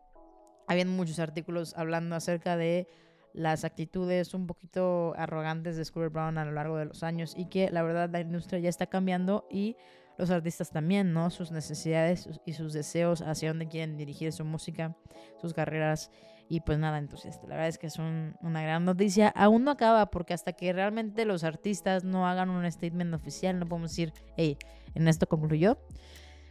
habían 0.65 0.87
muchos 0.87 1.19
artículos 1.19 1.73
hablando 1.75 2.15
acerca 2.15 2.55
de 2.55 2.87
las 3.33 3.65
actitudes 3.65 4.33
un 4.33 4.47
poquito 4.47 5.13
arrogantes 5.17 5.75
de 5.75 5.83
Scooter 5.83 6.09
Brown 6.09 6.37
a 6.37 6.45
lo 6.45 6.53
largo 6.53 6.77
de 6.77 6.85
los 6.85 7.03
años 7.03 7.33
y 7.35 7.49
que 7.49 7.69
la 7.69 7.83
verdad 7.83 8.09
la 8.09 8.21
industria 8.21 8.59
ya 8.59 8.69
está 8.69 8.87
cambiando 8.87 9.45
y 9.51 9.75
los 10.17 10.31
artistas 10.31 10.71
también, 10.71 11.11
¿no? 11.11 11.29
Sus 11.29 11.51
necesidades 11.51 12.29
y 12.45 12.53
sus 12.53 12.71
deseos 12.71 13.21
hacia 13.21 13.49
dónde 13.49 13.67
quieren 13.67 13.97
dirigir 13.97 14.31
su 14.31 14.45
música, 14.45 14.95
sus 15.41 15.53
carreras 15.53 16.11
y 16.49 16.61
pues 16.61 16.79
nada, 16.79 16.97
entonces 16.97 17.39
la 17.43 17.55
verdad 17.55 17.67
es 17.67 17.77
que 17.77 17.87
es 17.87 17.97
una 17.97 18.61
gran 18.61 18.85
noticia. 18.85 19.29
Aún 19.29 19.63
no 19.63 19.71
acaba 19.71 20.09
porque 20.09 20.33
hasta 20.33 20.53
que 20.53 20.71
realmente 20.71 21.25
los 21.25 21.43
artistas 21.43 22.03
no 22.03 22.27
hagan 22.27 22.49
un 22.49 22.69
statement 22.71 23.13
oficial 23.13 23.59
no 23.59 23.65
podemos 23.65 23.91
decir, 23.91 24.13
hey, 24.37 24.57
en 24.95 25.07
esto 25.07 25.27
concluyó. 25.27 25.77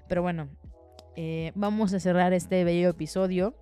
Pero 0.09 0.23
bueno, 0.23 0.49
eh, 1.17 1.53
vamos 1.55 1.95
a 1.95 2.01
cerrar 2.01 2.33
este 2.33 2.63
bello 2.65 2.91
episodio 2.91 3.57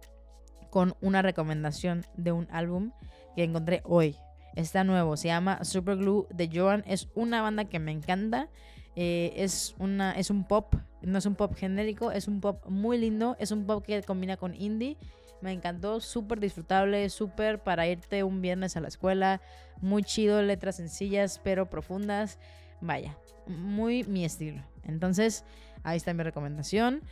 con 0.71 0.97
una 1.01 1.23
recomendación 1.23 2.05
de 2.17 2.33
un 2.33 2.49
álbum 2.51 2.91
que 3.37 3.45
encontré 3.45 3.81
hoy. 3.85 4.17
Está 4.57 4.83
nuevo, 4.83 5.17
se 5.17 5.29
llama 5.29 5.65
Superglue 5.65 6.27
de 6.31 6.51
Joan. 6.53 6.83
Es 6.87 7.09
una 7.15 7.43
banda 7.43 7.65
que 7.65 7.79
me 7.79 7.93
encanta. 7.93 8.49
Eh, 8.97 9.33
es, 9.37 9.75
una, 9.79 10.13
es 10.13 10.31
un 10.31 10.45
pop, 10.45 10.75
no 11.03 11.19
es 11.19 11.27
un 11.27 11.35
pop 11.35 11.55
genérico, 11.55 12.13
es 12.13 12.29
un 12.29 12.41
pop 12.41 12.65
muy 12.69 12.99
lindo. 12.99 13.37
Es 13.39 13.53
un 13.53 13.67
pop 13.67 13.85
que 13.85 14.03
combina 14.03 14.37
con 14.37 14.55
indie. 14.55 14.97
Me 15.45 15.53
encantó, 15.53 16.01
súper 16.01 16.41
disfrutable, 16.41 17.11
súper 17.11 17.59
para 17.59 17.87
irte 17.87 18.23
un 18.25 18.41
viernes 18.41 18.79
a 18.79 18.81
la 18.81 18.89
escuela. 18.89 19.43
Muy 19.83 20.03
chido, 20.03 20.41
letras 20.41 20.77
sencillas 20.77 21.39
pero 21.45 21.69
profundas. 21.69 22.39
Vaya, 22.81 23.19
muy 23.47 24.05
mi 24.05 24.25
estilo. 24.25 24.63
Entonces, 24.85 25.45
ahí 25.83 25.99
está 25.99 26.15
mi 26.15 26.23
recomendación. 26.23 27.03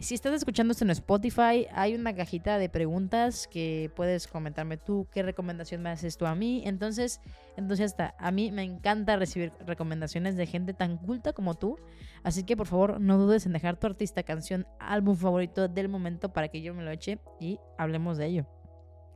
Si 0.00 0.14
estás 0.14 0.32
escuchando 0.32 0.70
esto 0.70 0.84
en 0.84 0.90
Spotify, 0.90 1.66
hay 1.72 1.96
una 1.96 2.14
cajita 2.14 2.58
de 2.58 2.68
preguntas 2.68 3.48
que 3.48 3.90
puedes 3.96 4.28
comentarme 4.28 4.76
tú 4.76 5.08
qué 5.10 5.24
recomendación 5.24 5.82
me 5.82 5.90
haces 5.90 6.16
tú 6.16 6.26
a 6.26 6.36
mí. 6.36 6.62
Entonces, 6.64 7.20
entonces 7.56 7.96
a 8.16 8.30
mí 8.30 8.52
me 8.52 8.62
encanta 8.62 9.16
recibir 9.16 9.52
recomendaciones 9.66 10.36
de 10.36 10.46
gente 10.46 10.72
tan 10.72 10.98
culta 10.98 11.32
como 11.32 11.54
tú. 11.54 11.80
Así 12.22 12.44
que 12.44 12.56
por 12.56 12.68
favor 12.68 13.00
no 13.00 13.18
dudes 13.18 13.44
en 13.46 13.52
dejar 13.52 13.76
tu 13.76 13.88
artista, 13.88 14.22
canción, 14.22 14.68
álbum 14.78 15.16
favorito 15.16 15.66
del 15.66 15.88
momento 15.88 16.32
para 16.32 16.46
que 16.46 16.62
yo 16.62 16.74
me 16.74 16.84
lo 16.84 16.92
eche 16.92 17.18
y 17.40 17.58
hablemos 17.76 18.18
de 18.18 18.26
ello. 18.26 18.46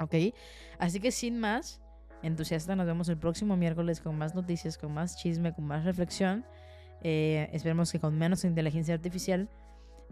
¿Ok? 0.01 0.35
Así 0.81 0.99
que 0.99 1.13
sin 1.13 1.39
más, 1.39 1.81
entusiasta, 2.25 2.75
nos 2.75 2.87
vemos 2.87 3.09
el 3.09 3.19
próximo 3.19 3.57
miércoles 3.57 4.01
con 4.01 4.19
más 4.19 4.35
noticias, 4.35 4.79
con 4.79 4.93
más 4.93 5.17
chisme, 5.17 5.55
con 5.55 5.65
más 5.65 5.85
reflexión. 5.85 6.45
Eh, 7.03 7.49
esperemos 7.53 7.93
que 7.93 8.01
con 8.01 8.19
menos 8.19 8.45
inteligencia 8.45 8.95
artificial 8.95 9.49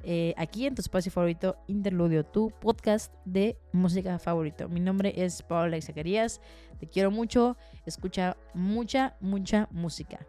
eh, 0.03 0.35
aquí 0.37 0.66
en 0.66 0.74
tu 0.74 0.81
espacio 0.81 1.12
favorito, 1.12 1.57
Interludio, 1.66 2.24
tu 2.24 2.50
podcast 2.61 3.12
de 3.24 3.57
música 3.72 4.18
favorito. 4.18 4.68
Mi 4.68 4.81
nombre 4.81 5.12
es 5.16 5.42
Paola 5.42 5.81
Zacarías, 5.81 6.40
te 6.79 6.87
quiero 6.87 7.11
mucho, 7.11 7.57
escucha 7.87 8.37
mucha, 8.55 9.16
mucha 9.20 9.68
música. 9.70 10.26